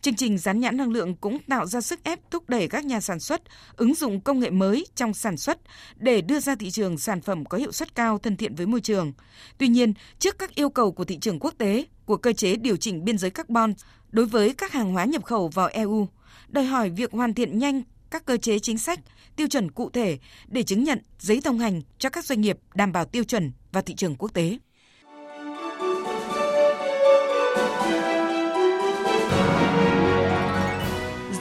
Chương 0.00 0.16
trình 0.16 0.38
rán 0.38 0.60
nhãn 0.60 0.76
năng 0.76 0.90
lượng 0.90 1.16
cũng 1.16 1.38
tạo 1.48 1.66
ra 1.66 1.80
sức 1.80 2.04
ép 2.04 2.30
thúc 2.30 2.48
đẩy 2.48 2.68
các 2.68 2.84
nhà 2.84 3.00
sản 3.00 3.20
xuất 3.20 3.42
ứng 3.76 3.94
dụng 3.94 4.20
công 4.20 4.40
nghệ 4.40 4.50
mới 4.50 4.86
trong 4.94 5.14
sản 5.14 5.36
xuất 5.36 5.58
để 5.96 6.20
đưa 6.20 6.40
ra 6.40 6.54
thị 6.54 6.70
trường 6.70 6.98
sản 6.98 7.20
phẩm 7.20 7.44
có 7.44 7.58
hiệu 7.58 7.72
suất 7.72 7.94
cao 7.94 8.18
thân 8.18 8.36
thiện 8.36 8.54
với 8.54 8.66
môi 8.66 8.80
trường. 8.80 9.12
Tuy 9.58 9.68
nhiên, 9.68 9.94
trước 10.18 10.38
các 10.38 10.54
yêu 10.54 10.70
cầu 10.70 10.92
của 10.92 11.04
thị 11.04 11.18
trường 11.18 11.38
quốc 11.38 11.54
tế, 11.58 11.84
của 12.04 12.16
cơ 12.16 12.32
chế 12.32 12.56
điều 12.56 12.76
chỉnh 12.76 13.04
biên 13.04 13.18
giới 13.18 13.30
carbon 13.30 13.74
đối 14.10 14.26
với 14.26 14.54
các 14.54 14.72
hàng 14.72 14.92
hóa 14.92 15.04
nhập 15.04 15.24
khẩu 15.24 15.48
vào 15.48 15.68
EU, 15.72 16.08
đòi 16.48 16.64
hỏi 16.64 16.90
việc 16.90 17.12
hoàn 17.12 17.34
thiện 17.34 17.58
nhanh 17.58 17.82
các 18.10 18.24
cơ 18.24 18.36
chế 18.36 18.58
chính 18.58 18.78
sách, 18.78 19.00
tiêu 19.36 19.48
chuẩn 19.48 19.70
cụ 19.70 19.90
thể 19.90 20.18
để 20.48 20.62
chứng 20.62 20.84
nhận 20.84 21.02
giấy 21.18 21.40
thông 21.44 21.58
hành 21.58 21.82
cho 21.98 22.10
các 22.10 22.24
doanh 22.24 22.40
nghiệp 22.40 22.58
đảm 22.74 22.92
bảo 22.92 23.04
tiêu 23.04 23.24
chuẩn 23.24 23.52
và 23.72 23.80
thị 23.80 23.94
trường 23.94 24.16
quốc 24.16 24.34
tế. 24.34 24.58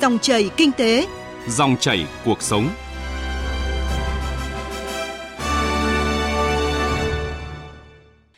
Dòng 0.01 0.19
chảy 0.19 0.49
kinh 0.57 0.71
tế, 0.71 1.07
dòng 1.47 1.77
chảy 1.77 2.07
cuộc 2.25 2.41
sống. 2.41 2.69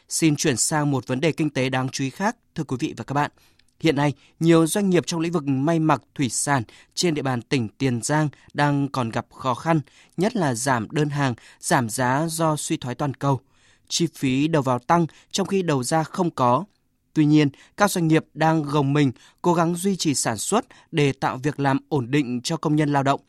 Xin 0.10 0.36
chuyển 0.36 0.58
sang 0.58 0.92
một 0.92 1.08
vấn 1.08 1.20
đề 1.20 1.32
kinh 1.32 1.50
tế 1.50 1.70
đáng 1.70 1.90
chú 1.90 2.04
ý 2.04 2.10
khác, 2.10 2.36
thưa 2.56 2.64
quý 2.64 2.78
vị 2.80 2.94
và 2.98 3.04
các 3.04 3.14
bạn. 3.14 3.32
Hiện 3.80 3.96
nay, 3.96 4.14
nhiều 4.40 4.68
doanh 4.68 4.90
nghiệp 4.90 5.04
trong 5.08 5.20
lĩnh 5.20 5.32
vực 5.32 5.44
may 5.48 5.80
mặc 5.80 6.02
thủy 6.16 6.30
sản 6.30 6.64
trên 6.94 7.14
địa 7.14 7.22
bàn 7.22 7.42
tỉnh 7.42 7.68
Tiền 7.78 8.02
Giang 8.02 8.30
đang 8.54 8.88
còn 8.88 9.10
gặp 9.10 9.26
khó 9.34 9.54
khăn, 9.54 9.82
nhất 10.18 10.36
là 10.36 10.54
giảm 10.54 10.88
đơn 10.92 11.10
hàng, 11.10 11.34
giảm 11.60 11.90
giá 11.90 12.26
do 12.30 12.56
suy 12.56 12.78
thoái 12.78 12.96
toàn 12.96 13.14
cầu. 13.14 13.40
Chi 13.88 14.08
phí 14.16 14.48
đầu 14.48 14.62
vào 14.62 14.80
tăng 14.80 15.06
trong 15.32 15.48
khi 15.48 15.62
đầu 15.62 15.84
ra 15.84 16.04
không 16.04 16.32
có. 16.32 16.66
Tuy 17.14 17.26
nhiên, 17.26 17.50
các 17.78 17.92
doanh 17.92 18.08
nghiệp 18.08 18.26
đang 18.34 18.64
gồng 18.64 18.94
mình 18.94 19.12
cố 19.42 19.54
gắng 19.54 19.76
duy 19.76 19.96
trì 19.96 20.14
sản 20.14 20.38
xuất 20.38 20.66
để 20.92 21.12
tạo 21.12 21.38
việc 21.44 21.60
làm 21.60 21.80
ổn 21.90 22.12
định 22.12 22.42
cho 22.44 22.58
công 22.58 22.76
nhân 22.76 22.94
lao 22.94 23.04
động. 23.04 23.20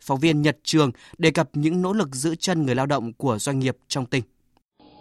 Phóng 0.00 0.20
viên 0.20 0.42
Nhật 0.42 0.58
Trường 0.62 0.90
đề 1.18 1.30
cập 1.30 1.48
những 1.52 1.82
nỗ 1.82 1.92
lực 1.92 2.14
giữ 2.14 2.34
chân 2.34 2.66
người 2.66 2.74
lao 2.74 2.86
động 2.86 3.12
của 3.12 3.38
doanh 3.38 3.58
nghiệp 3.58 3.76
trong 3.88 4.06
tỉnh. 4.06 4.24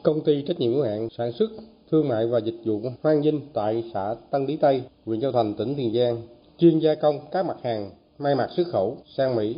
Công 0.04 0.24
ty 0.26 0.44
trách 0.48 0.60
nhiệm 0.60 0.74
hữu 0.74 0.84
hạn 0.84 1.08
sản 1.18 1.32
xuất 1.40 1.50
thương 1.92 2.08
mại 2.08 2.28
và 2.28 2.40
dịch 2.40 2.56
vụ 2.66 2.82
Hoang 3.02 3.22
Vinh 3.22 3.42
tại 3.54 3.84
xã 3.94 4.16
Tân 4.32 4.46
Lý 4.46 4.58
Tây, 4.58 4.84
huyện 5.06 5.22
Châu 5.22 5.32
Thành, 5.32 5.54
tỉnh 5.54 5.76
Tiền 5.76 5.94
Giang, 5.94 6.28
chuyên 6.58 6.80
gia 6.80 6.96
công 6.96 7.20
các 7.32 7.46
mặt 7.46 7.58
hàng 7.64 7.92
may 8.20 8.36
mặc 8.36 8.50
xuất 8.56 8.68
khẩu 8.72 8.98
sang 9.18 9.36
Mỹ. 9.36 9.56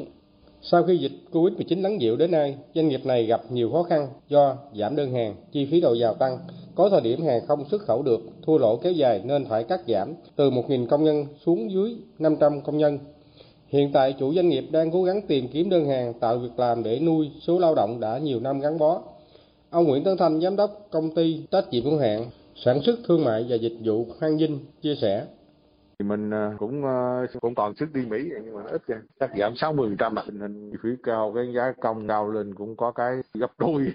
Sau 0.62 0.84
khi 0.84 0.98
dịch 0.98 1.12
Covid-19 1.32 1.82
lắng 1.82 2.02
dịu 2.02 2.16
đến 2.16 2.32
nay, 2.32 2.58
doanh 2.76 2.88
nghiệp 2.88 3.06
này 3.06 3.26
gặp 3.26 3.42
nhiều 3.52 3.72
khó 3.72 3.84
khăn 3.84 4.08
do 4.30 4.58
giảm 4.80 4.96
đơn 4.96 5.14
hàng, 5.14 5.36
chi 5.52 5.68
phí 5.72 5.82
đầu 5.82 5.96
vào 6.00 6.14
tăng, 6.14 6.40
có 6.76 6.90
thời 6.90 7.02
điểm 7.02 7.26
hàng 7.26 7.48
không 7.48 7.70
xuất 7.70 7.82
khẩu 7.82 8.04
được, 8.04 8.20
thua 8.46 8.58
lỗ 8.58 8.78
kéo 8.78 8.92
dài 8.92 9.22
nên 9.26 9.46
phải 9.46 9.64
cắt 9.64 9.82
giảm 9.88 10.14
từ 10.36 10.50
1.000 10.50 10.88
công 10.88 11.04
nhân 11.04 11.26
xuống 11.46 11.72
dưới 11.72 11.98
500 12.20 12.62
công 12.62 12.78
nhân. 12.78 13.00
Hiện 13.68 13.92
tại 13.94 14.16
chủ 14.20 14.34
doanh 14.34 14.50
nghiệp 14.50 14.66
đang 14.72 14.92
cố 14.92 15.04
gắng 15.04 15.22
tìm 15.28 15.48
kiếm 15.48 15.70
đơn 15.70 15.86
hàng 15.86 16.14
tạo 16.20 16.38
việc 16.38 16.60
làm 16.60 16.84
để 16.84 17.00
nuôi 17.00 17.32
số 17.42 17.60
lao 17.60 17.76
động 17.76 18.00
đã 18.00 18.18
nhiều 18.18 18.40
năm 18.40 18.60
gắn 18.60 18.78
bó. 18.78 19.02
Ông 19.70 19.86
Nguyễn 19.86 20.04
Tấn 20.04 20.18
Thanh, 20.18 20.42
giám 20.42 20.56
đốc 20.56 20.88
công 20.92 21.16
ty 21.16 21.46
trách 21.52 21.66
nhiệm 21.72 21.84
hữu 21.84 21.98
hạn 21.98 22.26
sản 22.56 22.82
xuất 22.82 23.00
thương 23.08 23.24
mại 23.24 23.46
và 23.50 23.56
dịch 23.56 23.78
vụ 23.86 24.08
Hoang 24.20 24.38
Vinh 24.38 24.60
chia 24.82 24.96
sẻ. 24.96 25.26
thì 26.00 26.06
mình 26.06 26.34
à, 26.34 26.56
cũng 26.60 26.86
à, 26.86 27.26
cũng 27.42 27.56
còn 27.56 27.76
sức 27.76 27.94
đi 27.94 28.02
Mỹ 28.10 28.18
nhưng 28.46 28.56
mà 28.56 28.62
ít 28.72 28.82
ra 28.88 29.02
chắc 29.20 29.32
giảm 29.40 29.56
60 29.56 29.96
trăm 30.00 30.16
tình 30.28 30.40
hình 30.40 30.74
phí 30.84 30.90
cao 31.04 31.32
cái 31.36 31.54
giá 31.56 31.74
công 31.82 32.08
cao 32.08 32.32
lên 32.32 32.56
cũng 32.56 32.76
có 32.76 32.92
cái 32.92 33.16
gấp 33.34 33.52
đôi 33.58 33.86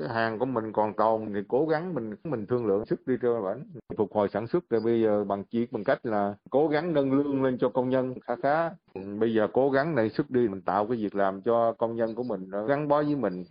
cái 0.00 0.08
hàng 0.08 0.38
của 0.38 0.44
mình 0.44 0.72
còn 0.72 0.92
tồn 0.94 1.20
thì 1.34 1.40
cố 1.48 1.66
gắng 1.66 1.94
mình 1.94 2.14
mình 2.24 2.46
thương 2.46 2.66
lượng 2.66 2.86
sức 2.86 3.06
đi 3.06 3.14
cho 3.22 3.40
vẫn 3.40 3.62
phục 3.96 4.12
hồi 4.12 4.28
sản 4.32 4.46
xuất 4.46 4.70
rồi 4.70 4.80
bây 4.80 5.02
giờ 5.02 5.24
bằng 5.24 5.44
chỉ 5.50 5.66
bằng 5.70 5.84
cách 5.84 6.06
là 6.06 6.34
cố 6.50 6.68
gắng 6.68 6.92
nâng 6.92 7.12
lương 7.12 7.44
lên 7.44 7.58
cho 7.58 7.68
công 7.68 7.90
nhân 7.90 8.14
khá 8.20 8.36
khá 8.42 8.70
bây 9.20 9.34
giờ 9.34 9.48
cố 9.52 9.70
gắng 9.70 9.94
này 9.94 10.10
sức 10.10 10.30
đi 10.30 10.48
mình 10.48 10.60
tạo 10.60 10.86
cái 10.86 10.96
việc 10.96 11.14
làm 11.14 11.42
cho 11.42 11.72
công 11.72 11.96
nhân 11.96 12.14
của 12.14 12.22
mình 12.22 12.50
gắn 12.68 12.88
bó 12.88 13.02
với 13.02 13.16
mình 13.16 13.44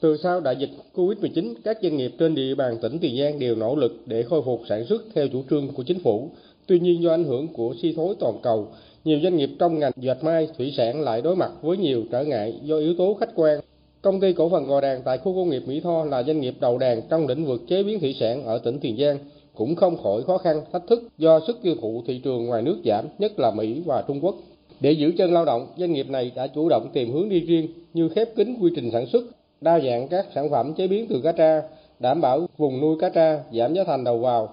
từ 0.00 0.16
sau 0.16 0.40
đại 0.40 0.56
dịch 0.56 0.70
Covid-19, 0.94 1.54
các 1.64 1.78
doanh 1.82 1.96
nghiệp 1.96 2.10
trên 2.18 2.34
địa 2.34 2.54
bàn 2.54 2.78
tỉnh 2.82 2.98
Tiền 2.98 3.16
Giang 3.20 3.38
đều 3.38 3.56
nỗ 3.56 3.76
lực 3.76 3.92
để 4.06 4.22
khôi 4.22 4.42
phục 4.42 4.60
sản 4.68 4.84
xuất 4.84 5.02
theo 5.14 5.28
chủ 5.28 5.42
trương 5.50 5.68
của 5.74 5.82
chính 5.82 6.00
phủ. 6.00 6.30
Tuy 6.66 6.80
nhiên 6.80 7.02
do 7.02 7.10
ảnh 7.10 7.24
hưởng 7.24 7.48
của 7.48 7.74
suy 7.82 7.94
thoái 7.94 8.08
toàn 8.20 8.34
cầu, 8.42 8.68
nhiều 9.04 9.18
doanh 9.22 9.36
nghiệp 9.36 9.50
trong 9.58 9.78
ngành 9.78 9.92
dệt 9.96 10.24
may, 10.24 10.48
thủy 10.58 10.72
sản 10.76 11.00
lại 11.00 11.22
đối 11.22 11.36
mặt 11.36 11.50
với 11.62 11.76
nhiều 11.76 12.02
trở 12.10 12.24
ngại 12.24 12.60
do 12.62 12.76
yếu 12.76 12.94
tố 12.98 13.16
khách 13.20 13.30
quan. 13.34 13.60
Công 14.02 14.20
ty 14.20 14.32
cổ 14.32 14.48
phần 14.48 14.66
Gò 14.66 14.80
Đàn 14.80 15.02
tại 15.02 15.18
khu 15.18 15.34
công 15.34 15.50
nghiệp 15.50 15.62
Mỹ 15.66 15.80
Tho 15.80 16.04
là 16.04 16.22
doanh 16.22 16.40
nghiệp 16.40 16.54
đầu 16.60 16.78
đàn 16.78 17.02
trong 17.10 17.26
lĩnh 17.26 17.46
vực 17.46 17.60
chế 17.68 17.82
biến 17.82 18.00
thủy 18.00 18.16
sản 18.20 18.44
ở 18.44 18.58
tỉnh 18.58 18.78
Tiền 18.80 18.96
Giang 18.98 19.18
cũng 19.54 19.74
không 19.74 19.96
khỏi 20.02 20.22
khó 20.22 20.38
khăn, 20.38 20.60
thách 20.72 20.82
thức 20.88 21.08
do 21.18 21.40
sức 21.46 21.58
tiêu 21.62 21.74
thụ 21.80 22.02
thị 22.06 22.20
trường 22.24 22.46
ngoài 22.46 22.62
nước 22.62 22.76
giảm, 22.84 23.04
nhất 23.18 23.38
là 23.38 23.50
Mỹ 23.50 23.82
và 23.86 24.04
Trung 24.08 24.20
Quốc. 24.24 24.34
Để 24.80 24.92
giữ 24.92 25.12
chân 25.18 25.32
lao 25.32 25.44
động, 25.44 25.66
doanh 25.76 25.92
nghiệp 25.92 26.10
này 26.10 26.32
đã 26.34 26.46
chủ 26.46 26.68
động 26.68 26.88
tìm 26.92 27.12
hướng 27.12 27.28
đi 27.28 27.40
riêng 27.40 27.68
như 27.94 28.08
khép 28.08 28.28
kín 28.36 28.56
quy 28.60 28.70
trình 28.76 28.90
sản 28.90 29.06
xuất, 29.06 29.24
đa 29.60 29.80
dạng 29.80 30.08
các 30.08 30.26
sản 30.34 30.50
phẩm 30.50 30.74
chế 30.74 30.86
biến 30.86 31.06
từ 31.08 31.20
cá 31.20 31.32
tra, 31.32 31.62
đảm 31.98 32.20
bảo 32.20 32.46
vùng 32.56 32.80
nuôi 32.80 32.96
cá 33.00 33.08
tra, 33.08 33.40
giảm 33.52 33.74
giá 33.74 33.84
thành 33.84 34.04
đầu 34.04 34.18
vào. 34.18 34.48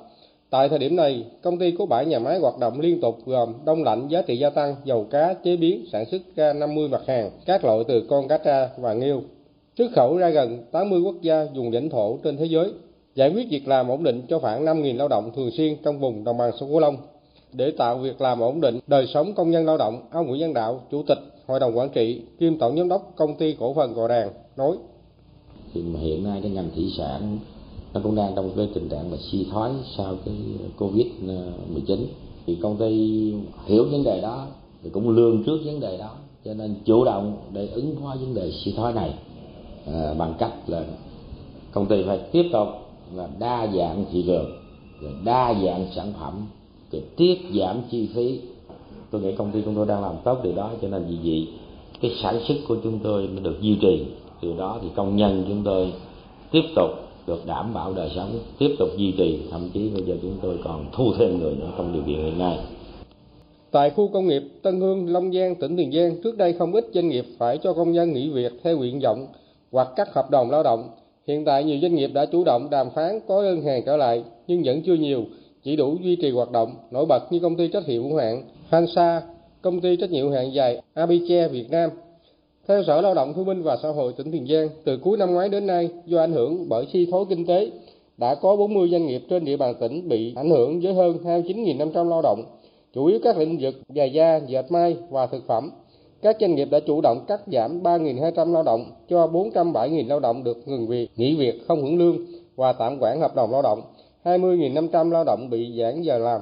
Tại 0.56 0.70
thời 0.70 0.80
điểm 0.80 0.96
này, 0.96 1.26
công 1.42 1.58
ty 1.58 1.72
có 1.72 1.86
7 1.86 2.06
nhà 2.06 2.20
máy 2.20 2.40
hoạt 2.40 2.58
động 2.60 2.80
liên 2.80 3.02
tục 3.02 3.18
gồm 3.26 3.54
đông 3.66 3.84
lạnh 3.84 4.08
giá 4.08 4.22
trị 4.22 4.38
gia 4.38 4.50
tăng, 4.50 4.76
dầu 4.84 5.08
cá 5.12 5.34
chế 5.34 5.58
biến, 5.58 5.86
sản 5.92 6.06
xuất 6.12 6.22
ra 6.36 6.54
50 6.54 6.88
mặt 6.88 7.02
hàng, 7.08 7.32
các 7.46 7.66
loại 7.66 7.80
từ 7.88 8.08
con 8.10 8.28
cá 8.28 8.38
tra 8.38 8.70
và 8.78 8.94
nghêu. 8.94 9.22
Xuất 9.78 9.92
khẩu 9.96 10.18
ra 10.18 10.30
gần 10.30 10.64
80 10.72 11.02
quốc 11.02 11.16
gia 11.22 11.48
dùng 11.54 11.72
lãnh 11.72 11.90
thổ 11.90 12.18
trên 12.24 12.38
thế 12.38 12.46
giới, 12.46 12.72
giải 13.16 13.30
quyết 13.30 13.48
việc 13.50 13.68
làm 13.68 13.88
ổn 13.88 14.04
định 14.04 14.22
cho 14.30 14.40
khoảng 14.40 14.66
5.000 14.66 14.98
lao 14.98 15.08
động 15.08 15.32
thường 15.36 15.52
xuyên 15.52 15.76
trong 15.84 16.00
vùng 16.00 16.24
đồng 16.24 16.38
bằng 16.38 16.52
sông 16.60 16.70
Cửu 16.70 16.80
Long. 16.80 16.98
Để 17.54 17.72
tạo 17.72 17.98
việc 17.98 18.22
làm 18.22 18.40
ổn 18.40 18.62
định 18.62 18.80
đời 18.88 19.08
sống 19.14 19.34
công 19.34 19.52
nhân 19.52 19.66
lao 19.66 19.78
động, 19.78 20.02
ông 20.12 20.28
Nguyễn 20.28 20.42
Văn 20.42 20.54
Đạo, 20.54 20.82
Chủ 20.92 21.04
tịch 21.08 21.20
Hội 21.48 21.60
đồng 21.60 21.78
Quản 21.78 21.90
trị, 21.90 22.22
kiêm 22.40 22.58
Tổng 22.58 22.78
Giám 22.78 22.90
đốc 22.90 23.14
Công 23.16 23.38
ty 23.38 23.56
Cổ 23.60 23.74
phần 23.74 23.94
Gò 23.94 24.08
Đàn, 24.08 24.30
nói 24.58 24.78
thì 25.74 25.82
hiện 26.00 26.24
nay 26.24 26.40
cái 26.42 26.52
ngành 26.52 26.70
thủy 26.76 26.86
sản 26.98 27.38
nó 27.96 28.02
cũng 28.04 28.16
đang 28.16 28.32
trong 28.36 28.52
cái 28.58 28.70
tình 28.74 28.90
trạng 28.90 29.12
mà 29.12 29.18
suy 29.20 29.46
thoái 29.52 29.72
sau 29.98 30.16
cái 30.26 30.36
covid 30.78 31.06
19 31.74 32.08
thì 32.46 32.56
công 32.56 32.78
ty 32.78 33.34
hiểu 33.66 33.86
vấn 33.92 34.04
đề 34.04 34.22
đó 34.22 34.46
thì 34.84 34.90
cũng 34.90 35.10
lương 35.10 35.44
trước 35.44 35.60
vấn 35.66 35.80
đề 35.80 35.98
đó 35.98 36.10
cho 36.46 36.54
nên 36.54 36.76
chủ 36.86 37.06
động 37.06 37.38
để 37.54 37.68
ứng 37.68 37.96
phó 37.96 38.16
vấn 38.20 38.34
đề 38.34 38.52
suy 38.52 38.72
thoái 38.72 38.94
này 38.94 39.14
à, 39.86 40.14
bằng 40.18 40.34
cách 40.40 40.54
là 40.68 40.84
công 41.72 41.86
ty 41.86 42.04
phải 42.08 42.18
tiếp 42.32 42.50
tục 42.52 42.68
là 43.16 43.28
đa 43.40 43.68
dạng 43.76 44.06
thị 44.12 44.24
trường 44.28 44.52
rồi 45.02 45.12
đa 45.24 45.54
dạng 45.54 45.88
sản 45.96 46.14
phẩm 46.20 46.46
rồi 46.92 47.04
tiết 47.16 47.42
giảm 47.60 47.82
chi 47.92 48.10
phí. 48.16 48.40
Tôi 49.12 49.22
nghĩ 49.22 49.32
công 49.32 49.52
ty 49.52 49.62
chúng 49.66 49.76
tôi 49.76 49.86
đang 49.86 50.02
làm 50.02 50.16
tốt 50.24 50.38
điều 50.44 50.54
đó 50.54 50.72
cho 50.82 50.88
nên 50.88 51.06
vì 51.10 51.18
vậy 51.24 51.48
cái 52.02 52.12
sản 52.22 52.40
xuất 52.48 52.56
của 52.68 52.78
chúng 52.84 53.00
tôi 53.00 53.28
mới 53.28 53.44
được 53.44 53.62
duy 53.62 53.78
trì. 53.82 54.06
Từ 54.42 54.54
đó 54.58 54.80
thì 54.82 54.88
công 54.96 55.18
nhân 55.18 55.46
chúng 55.48 55.64
tôi 55.64 55.94
tiếp 56.52 56.64
tục 56.76 57.05
được 57.28 57.46
đảm 57.48 57.74
bảo 57.74 57.94
đời 57.94 58.10
sống 58.16 58.40
tiếp 58.60 58.76
tục 58.80 58.90
duy 58.98 59.14
trì 59.18 59.40
thậm 59.52 59.70
chí 59.74 59.90
bây 59.90 60.04
giờ 60.04 60.16
chúng 60.22 60.38
tôi 60.42 60.58
còn 60.64 60.86
thu 60.94 61.14
thêm 61.20 61.40
người 61.40 61.56
nữa 61.56 61.72
trong 61.78 61.94
điều 61.94 62.04
kiện 62.04 62.26
hiện 62.26 62.40
nay 62.40 62.58
Tại 63.76 63.90
khu 63.90 64.08
công 64.08 64.28
nghiệp 64.28 64.44
Tân 64.62 64.80
Hương, 64.80 65.14
Long 65.14 65.34
Giang, 65.34 65.56
tỉnh 65.56 65.78
Tiền 65.78 65.92
Giang, 65.92 66.22
trước 66.24 66.38
đây 66.38 66.54
không 66.54 66.74
ít 66.74 66.86
doanh 66.94 67.10
nghiệp 67.10 67.26
phải 67.38 67.58
cho 67.58 67.74
công 67.74 67.92
nhân 67.92 68.14
nghỉ 68.14 68.30
việc 68.30 68.54
theo 68.64 68.78
nguyện 68.78 69.00
vọng 69.00 69.28
hoặc 69.72 69.88
cắt 69.96 70.14
hợp 70.14 70.32
đồng 70.32 70.52
lao 70.52 70.64
động. 70.64 70.90
Hiện 71.28 71.46
tại 71.46 71.64
nhiều 71.64 71.80
doanh 71.82 71.96
nghiệp 71.96 72.10
đã 72.14 72.26
chủ 72.26 72.44
động 72.44 72.68
đàm 72.72 72.90
phán 72.90 73.20
có 73.28 73.44
đơn 73.44 73.62
hàng 73.62 73.82
trở 73.86 73.98
lại, 73.98 74.24
nhưng 74.48 74.62
vẫn 74.66 74.82
chưa 74.82 74.94
nhiều, 74.94 75.26
chỉ 75.64 75.76
đủ 75.76 75.98
duy 76.02 76.16
trì 76.16 76.32
hoạt 76.32 76.52
động. 76.52 76.76
Nổi 76.92 77.06
bật 77.06 77.32
như 77.32 77.40
công 77.40 77.56
ty 77.56 77.68
trách 77.68 77.88
nhiệm 77.88 78.04
hữu 78.04 78.18
hạn 78.18 78.44
Hansa, 78.70 79.22
công 79.62 79.82
ty 79.82 79.96
trách 79.96 80.12
nhiệm 80.12 80.24
hữu 80.26 80.32
hạn 80.32 80.54
dài 80.54 80.82
Abiche 80.94 81.48
Việt 81.48 81.72
Nam, 81.72 81.90
theo 82.68 82.84
Sở 82.84 83.02
Lao 83.02 83.14
động 83.14 83.34
Thương 83.34 83.46
binh 83.46 83.64
và 83.64 83.78
Xã 83.84 83.90
hội 83.90 84.14
tỉnh 84.14 84.32
Tiền 84.32 84.48
Giang, 84.48 84.70
từ 84.84 84.98
cuối 84.98 85.18
năm 85.18 85.34
ngoái 85.34 85.50
đến 85.50 85.68
nay, 85.68 85.90
do 86.06 86.20
ảnh 86.20 86.32
hưởng 86.32 86.70
bởi 86.70 86.86
suy 86.94 87.06
thoái 87.06 87.24
kinh 87.30 87.46
tế, 87.46 87.72
đã 88.18 88.36
có 88.36 88.56
40 88.56 88.90
doanh 88.92 89.06
nghiệp 89.06 89.22
trên 89.30 89.46
địa 89.46 89.58
bàn 89.58 89.76
tỉnh 89.80 90.10
bị 90.10 90.34
ảnh 90.36 90.50
hưởng 90.50 90.80
với 90.82 90.94
hơn 90.94 91.18
29.500 91.24 92.10
lao 92.10 92.22
động, 92.22 92.44
chủ 92.94 93.06
yếu 93.06 93.20
các 93.24 93.38
lĩnh 93.38 93.58
vực 93.60 93.76
giày 93.96 94.14
da, 94.14 94.40
dệt 94.48 94.72
may 94.72 94.98
và 95.10 95.28
thực 95.28 95.48
phẩm. 95.48 95.72
Các 96.22 96.38
doanh 96.40 96.56
nghiệp 96.56 96.68
đã 96.72 96.80
chủ 96.80 97.02
động 97.02 97.26
cắt 97.28 97.42
giảm 97.48 97.84
3.200 97.84 98.54
lao 98.54 98.64
động 98.64 98.92
cho 99.10 99.28
407.000 99.28 100.08
lao 100.08 100.20
động 100.20 100.44
được 100.44 100.68
ngừng 100.68 100.88
việc, 100.88 101.10
nghỉ 101.16 101.36
việc 101.36 101.68
không 101.68 101.82
hưởng 101.82 101.98
lương 101.98 102.18
và 102.56 102.74
tạm 102.74 102.98
quản 103.00 103.20
hợp 103.20 103.36
đồng 103.36 103.52
lao 103.52 103.62
động. 103.62 103.82
20.500 104.24 105.12
lao 105.12 105.24
động 105.24 105.50
bị 105.50 105.80
giãn 105.80 106.02
giờ 106.02 106.18
làm. 106.18 106.42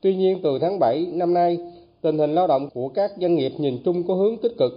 Tuy 0.00 0.16
nhiên, 0.16 0.40
từ 0.42 0.58
tháng 0.58 0.78
7 0.78 1.06
năm 1.12 1.34
nay, 1.34 1.58
tình 2.00 2.18
hình 2.18 2.34
lao 2.34 2.46
động 2.46 2.68
của 2.74 2.88
các 2.88 3.12
doanh 3.20 3.34
nghiệp 3.34 3.52
nhìn 3.58 3.78
chung 3.84 4.02
có 4.08 4.14
hướng 4.14 4.36
tích 4.36 4.52
cực, 4.58 4.72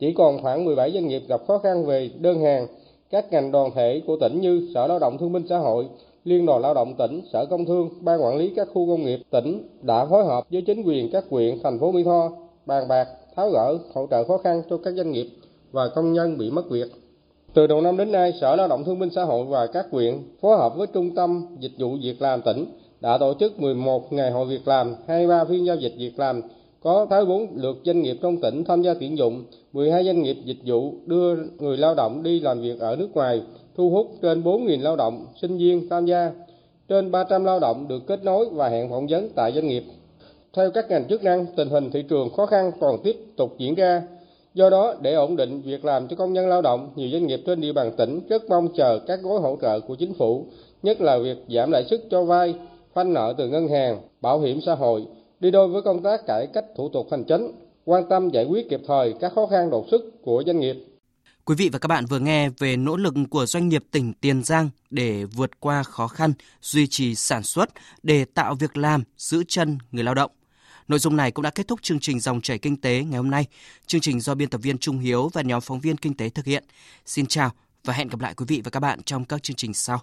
chỉ 0.00 0.12
còn 0.12 0.42
khoảng 0.42 0.64
17 0.64 0.92
doanh 0.92 1.08
nghiệp 1.08 1.22
gặp 1.28 1.40
khó 1.46 1.58
khăn 1.58 1.86
về 1.86 2.10
đơn 2.18 2.40
hàng. 2.40 2.66
Các 3.10 3.32
ngành 3.32 3.52
đoàn 3.52 3.70
thể 3.74 4.02
của 4.06 4.16
tỉnh 4.20 4.40
như 4.40 4.68
Sở 4.74 4.86
Lao 4.86 4.98
động 4.98 5.18
Thương 5.18 5.32
binh 5.32 5.46
Xã 5.48 5.58
hội, 5.58 5.88
Liên 6.24 6.46
đoàn 6.46 6.60
Lao 6.60 6.74
động 6.74 6.94
tỉnh, 6.98 7.20
Sở 7.32 7.46
Công 7.50 7.64
Thương, 7.64 7.90
Ban 8.00 8.22
quản 8.22 8.36
lý 8.36 8.52
các 8.56 8.68
khu 8.74 8.86
công 8.86 9.04
nghiệp 9.04 9.20
tỉnh 9.30 9.68
đã 9.82 10.06
phối 10.06 10.24
hợp 10.24 10.44
với 10.50 10.62
chính 10.62 10.82
quyền 10.82 11.10
các 11.12 11.24
huyện, 11.30 11.58
thành 11.62 11.78
phố 11.78 11.92
Mỹ 11.92 12.02
Tho 12.04 12.30
bàn 12.66 12.88
bạc, 12.88 13.08
tháo 13.36 13.50
gỡ, 13.50 13.78
hỗ 13.94 14.06
trợ 14.10 14.24
khó 14.24 14.38
khăn 14.38 14.62
cho 14.70 14.76
các 14.76 14.94
doanh 14.94 15.12
nghiệp 15.12 15.26
và 15.72 15.88
công 15.88 16.12
nhân 16.12 16.38
bị 16.38 16.50
mất 16.50 16.70
việc. 16.70 16.86
Từ 17.54 17.66
đầu 17.66 17.80
năm 17.80 17.96
đến 17.96 18.12
nay, 18.12 18.32
Sở 18.40 18.56
Lao 18.56 18.68
động 18.68 18.84
Thương 18.84 18.98
binh 18.98 19.10
Xã 19.10 19.24
hội 19.24 19.44
và 19.44 19.66
các 19.66 19.86
huyện 19.90 20.18
phối 20.40 20.58
hợp 20.58 20.76
với 20.76 20.86
Trung 20.86 21.14
tâm 21.14 21.56
Dịch 21.60 21.72
vụ 21.78 21.96
Việc 22.02 22.22
làm 22.22 22.42
tỉnh 22.42 22.64
đã 23.00 23.18
tổ 23.18 23.34
chức 23.40 23.60
11 23.60 24.12
ngày 24.12 24.30
hội 24.30 24.46
việc 24.46 24.68
làm, 24.68 24.94
23 25.08 25.44
phiên 25.44 25.66
giao 25.66 25.76
dịch 25.76 25.92
việc 25.98 26.18
làm 26.18 26.42
có 26.82 27.06
84 27.10 27.48
lượt 27.54 27.76
doanh 27.84 28.02
nghiệp 28.02 28.16
trong 28.22 28.36
tỉnh 28.36 28.64
tham 28.64 28.82
gia 28.82 28.94
tuyển 28.94 29.18
dụng, 29.18 29.44
12 29.72 30.04
doanh 30.04 30.22
nghiệp 30.22 30.36
dịch 30.44 30.58
vụ 30.66 30.94
đưa 31.06 31.36
người 31.58 31.76
lao 31.76 31.94
động 31.94 32.22
đi 32.22 32.40
làm 32.40 32.60
việc 32.60 32.80
ở 32.80 32.96
nước 32.96 33.08
ngoài, 33.14 33.42
thu 33.76 33.90
hút 33.90 34.06
trên 34.22 34.42
4.000 34.42 34.82
lao 34.82 34.96
động, 34.96 35.26
sinh 35.40 35.58
viên 35.58 35.88
tham 35.88 36.06
gia. 36.06 36.32
Trên 36.88 37.10
300 37.10 37.44
lao 37.44 37.60
động 37.60 37.88
được 37.88 38.06
kết 38.06 38.24
nối 38.24 38.48
và 38.52 38.68
hẹn 38.68 38.90
phỏng 38.90 39.06
vấn 39.06 39.28
tại 39.34 39.52
doanh 39.52 39.68
nghiệp. 39.68 39.84
Theo 40.56 40.70
các 40.70 40.90
ngành 40.90 41.08
chức 41.08 41.24
năng, 41.24 41.46
tình 41.56 41.68
hình 41.68 41.90
thị 41.90 42.04
trường 42.08 42.30
khó 42.30 42.46
khăn 42.46 42.72
còn 42.80 42.96
tiếp 43.04 43.16
tục 43.36 43.54
diễn 43.58 43.74
ra. 43.74 44.02
Do 44.54 44.70
đó, 44.70 44.94
để 45.00 45.14
ổn 45.14 45.36
định 45.36 45.60
việc 45.60 45.84
làm 45.84 46.08
cho 46.08 46.16
công 46.16 46.32
nhân 46.32 46.48
lao 46.48 46.62
động, 46.62 46.90
nhiều 46.96 47.08
doanh 47.12 47.26
nghiệp 47.26 47.40
trên 47.46 47.60
địa 47.60 47.72
bàn 47.72 47.92
tỉnh 47.96 48.20
rất 48.28 48.48
mong 48.48 48.68
chờ 48.76 48.98
các 49.06 49.20
gói 49.22 49.40
hỗ 49.40 49.56
trợ 49.62 49.80
của 49.80 49.94
chính 49.94 50.14
phủ, 50.14 50.44
nhất 50.82 51.00
là 51.00 51.18
việc 51.18 51.38
giảm 51.48 51.70
lãi 51.70 51.84
suất 51.90 52.00
cho 52.10 52.24
vay, 52.24 52.54
khoanh 52.94 53.14
nợ 53.14 53.34
từ 53.38 53.48
ngân 53.48 53.68
hàng, 53.68 54.00
bảo 54.20 54.40
hiểm 54.40 54.60
xã 54.60 54.74
hội, 54.74 55.06
đi 55.40 55.50
đôi 55.50 55.68
với 55.68 55.82
công 55.82 56.02
tác 56.02 56.20
cải 56.26 56.46
cách 56.54 56.64
thủ 56.76 56.88
tục 56.92 57.08
hành 57.10 57.24
chính, 57.28 57.52
quan 57.84 58.04
tâm 58.10 58.30
giải 58.30 58.44
quyết 58.44 58.66
kịp 58.70 58.80
thời 58.86 59.14
các 59.20 59.32
khó 59.34 59.46
khăn 59.46 59.70
đột 59.70 59.86
xuất 59.90 60.00
của 60.22 60.42
doanh 60.46 60.60
nghiệp. 60.60 60.76
Quý 61.44 61.54
vị 61.58 61.68
và 61.72 61.78
các 61.78 61.86
bạn 61.86 62.06
vừa 62.06 62.18
nghe 62.18 62.48
về 62.48 62.76
nỗ 62.76 62.96
lực 62.96 63.14
của 63.30 63.46
doanh 63.46 63.68
nghiệp 63.68 63.84
tỉnh 63.90 64.12
Tiền 64.12 64.42
Giang 64.42 64.70
để 64.90 65.24
vượt 65.24 65.60
qua 65.60 65.82
khó 65.82 66.08
khăn, 66.08 66.32
duy 66.62 66.86
trì 66.86 67.14
sản 67.14 67.42
xuất, 67.42 67.70
để 68.02 68.24
tạo 68.24 68.54
việc 68.54 68.76
làm, 68.76 69.04
giữ 69.16 69.44
chân 69.48 69.78
người 69.90 70.04
lao 70.04 70.14
động. 70.14 70.30
Nội 70.88 70.98
dung 70.98 71.16
này 71.16 71.30
cũng 71.30 71.42
đã 71.42 71.50
kết 71.50 71.68
thúc 71.68 71.82
chương 71.82 72.00
trình 72.00 72.20
Dòng 72.20 72.40
chảy 72.40 72.58
kinh 72.58 72.80
tế 72.80 73.04
ngày 73.04 73.16
hôm 73.16 73.30
nay. 73.30 73.46
Chương 73.86 74.00
trình 74.00 74.20
do 74.20 74.34
biên 74.34 74.48
tập 74.48 74.58
viên 74.58 74.78
Trung 74.78 74.98
Hiếu 74.98 75.30
và 75.32 75.42
nhóm 75.42 75.60
phóng 75.60 75.80
viên 75.80 75.96
kinh 75.96 76.14
tế 76.14 76.28
thực 76.28 76.46
hiện. 76.46 76.64
Xin 77.06 77.26
chào 77.26 77.50
và 77.84 77.94
hẹn 77.94 78.08
gặp 78.08 78.20
lại 78.20 78.34
quý 78.34 78.44
vị 78.48 78.60
và 78.64 78.70
các 78.70 78.80
bạn 78.80 79.02
trong 79.02 79.24
các 79.24 79.42
chương 79.42 79.56
trình 79.56 79.74
sau. 79.74 80.00